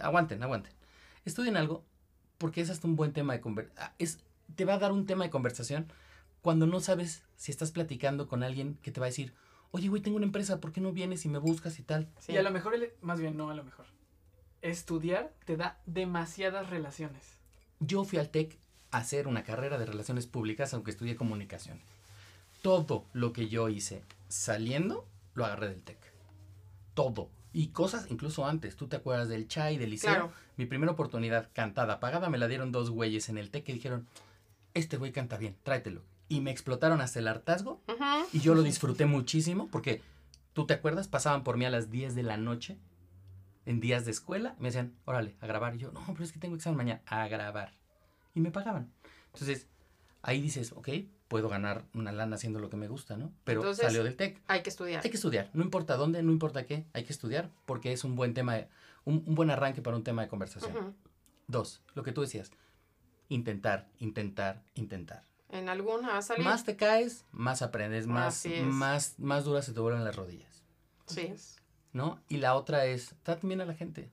[0.00, 0.72] aguanten, aguanten.
[1.24, 1.86] Estudien algo,
[2.38, 3.90] porque es hasta un buen tema de conversación.
[3.98, 4.18] Es,
[4.56, 5.86] te va a dar un tema de conversación
[6.40, 9.34] cuando no sabes si estás platicando con alguien que te va a decir,
[9.72, 12.08] oye, güey, tengo una empresa, ¿por qué no vienes y me buscas y tal?
[12.20, 12.32] Sí.
[12.32, 13.86] Y a lo mejor, el- más bien, no a lo mejor.
[14.62, 17.22] Estudiar te da demasiadas relaciones.
[17.80, 18.56] Yo fui al TEC
[18.90, 21.78] a hacer una carrera de relaciones públicas, aunque estudié comunicación.
[22.62, 25.98] Todo lo que yo hice saliendo, lo agarré del TEC.
[26.94, 27.28] Todo.
[27.58, 28.76] Y cosas incluso antes.
[28.76, 30.12] ¿Tú te acuerdas del Chai, del liceo?
[30.12, 30.32] Claro.
[30.56, 34.06] Mi primera oportunidad cantada, pagada, me la dieron dos güeyes en el TEC que dijeron,
[34.74, 36.04] este güey canta bien, tráetelo.
[36.28, 37.82] Y me explotaron hasta el hartazgo
[38.32, 40.02] y yo lo disfruté muchísimo porque,
[40.52, 41.08] ¿tú te acuerdas?
[41.08, 42.78] Pasaban por mí a las 10 de la noche
[43.66, 44.54] en días de escuela.
[44.60, 45.74] Me decían, órale, a grabar.
[45.74, 47.02] Y yo, no, pero es que tengo examen mañana.
[47.06, 47.72] A grabar.
[48.36, 48.92] Y me pagaban.
[49.32, 49.66] Entonces,
[50.22, 50.88] ahí dices, ok,
[51.28, 53.32] puedo ganar una lana haciendo lo que me gusta, ¿no?
[53.44, 54.42] Pero Entonces- salió del TEC.
[54.48, 55.02] Hay que estudiar.
[55.04, 55.50] Hay que estudiar.
[55.52, 56.86] No importa dónde, no importa qué.
[56.92, 58.56] Hay que estudiar porque es un buen tema,
[59.04, 60.76] un, un buen arranque para un tema de conversación.
[60.76, 60.94] Ujú.
[61.46, 62.50] Dos, lo que tú decías.
[63.28, 65.22] Intentar, intentar, intentar.
[65.50, 66.44] En alguna salir.
[66.44, 70.62] Más te caes, más aprendes, más, más, más duras se te vuelven las rodillas.
[71.06, 71.32] Sí.
[71.92, 72.20] ¿no?
[72.28, 74.10] Y la otra es, traten bien a la gente.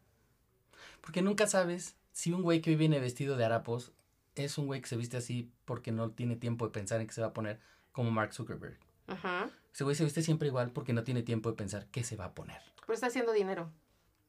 [1.02, 3.92] Porque nunca sabes si un güey que hoy viene vestido de harapos
[4.36, 7.14] es un güey que se viste así porque no tiene tiempo de pensar en qué
[7.14, 7.60] se va a poner,
[7.92, 8.78] como Mark Zuckerberg.
[9.08, 9.50] Ajá.
[9.74, 12.26] Ese güey se viste siempre igual porque no tiene tiempo de pensar qué se va
[12.26, 12.62] a poner.
[12.82, 13.72] Pero está haciendo dinero.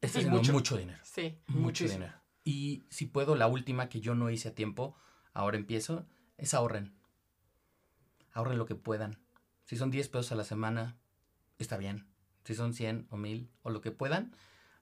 [0.01, 0.53] Está Y haciendo mucho.
[0.53, 0.99] mucho, dinero.
[1.03, 1.37] Sí.
[1.47, 1.99] Mucho Muchísimo.
[2.05, 2.13] dinero.
[2.43, 4.95] Y si puedo, la última que yo no hice a tiempo,
[5.33, 6.05] ahora empiezo,
[6.37, 6.93] es ahorren.
[8.33, 9.19] Ahorren lo que puedan.
[9.65, 10.95] Si son 10 pesos a la semana,
[11.59, 12.07] está bien.
[12.45, 14.35] Si son 100 o 1000 o lo que puedan,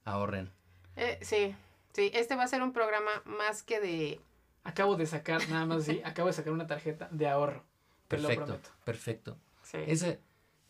[0.03, 0.51] ahorren.
[0.95, 1.55] Eh, sí,
[1.93, 4.19] sí, este va a ser un programa más que de...
[4.65, 7.63] Acabo de sacar, nada más sí, acabo de sacar una tarjeta de ahorro.
[8.07, 8.69] Te lo Perfecto, prometo.
[8.83, 9.37] perfecto.
[9.63, 9.77] Sí.
[9.87, 10.19] Ese,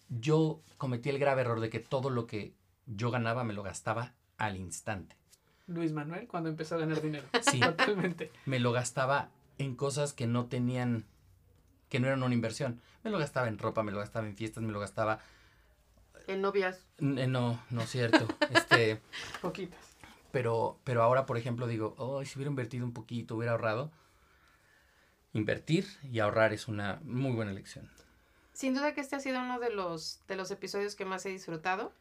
[0.10, 2.54] yo cometí el grave error de que todo lo que
[2.86, 5.16] yo ganaba me lo gastaba al instante.
[5.68, 7.26] Luis Manuel cuando empezó a ganar dinero.
[7.41, 8.32] Sí, Totalmente.
[8.46, 11.06] me lo gastaba en cosas que no tenían,
[11.89, 12.82] que no eran una inversión.
[13.04, 15.20] Me lo gastaba en ropa, me lo gastaba en fiestas, me lo gastaba...
[16.28, 16.86] En novias.
[17.00, 18.28] No, no es cierto.
[18.50, 19.00] este,
[19.41, 19.95] Poquitas.
[20.36, 23.90] Pero, pero ahora, por ejemplo, digo, oh, si hubiera invertido un poquito, hubiera ahorrado.
[25.32, 27.90] Invertir y ahorrar es una muy buena elección.
[28.52, 31.30] Sin duda que este ha sido uno de los, de los episodios que más he
[31.30, 31.94] disfrutado.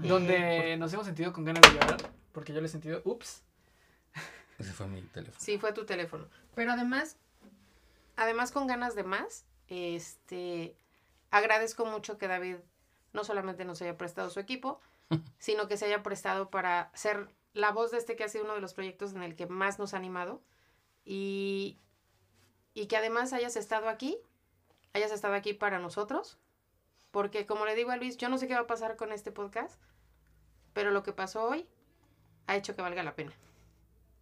[0.00, 2.12] Eh, Donde nos hemos sentido con ganas de llorar.
[2.30, 3.42] Porque yo le he sentido, ups.
[4.60, 5.40] Ese fue mi teléfono.
[5.40, 6.28] Sí, fue tu teléfono.
[6.54, 7.16] Pero además,
[8.14, 10.76] además con ganas de más, este,
[11.32, 12.58] agradezco mucho que David
[13.12, 14.80] no solamente nos haya prestado su equipo,
[15.40, 18.54] sino que se haya prestado para ser la voz de este que ha sido uno
[18.54, 20.42] de los proyectos en el que más nos ha animado
[21.04, 21.78] y,
[22.74, 24.18] y que además hayas estado aquí,
[24.92, 26.38] hayas estado aquí para nosotros,
[27.10, 29.32] porque como le digo a Luis, yo no sé qué va a pasar con este
[29.32, 29.80] podcast,
[30.72, 31.66] pero lo que pasó hoy
[32.46, 33.32] ha hecho que valga la pena.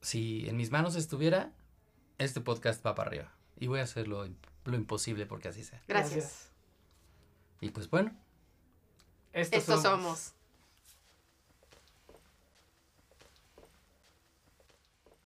[0.01, 1.53] Si en mis manos estuviera,
[2.19, 3.35] este podcast va para arriba.
[3.57, 5.83] Y voy a hacer lo, im- lo imposible porque así sea.
[5.89, 6.53] Gracias.
[7.61, 8.13] Y pues bueno,
[9.33, 10.35] Estos, Estos somos.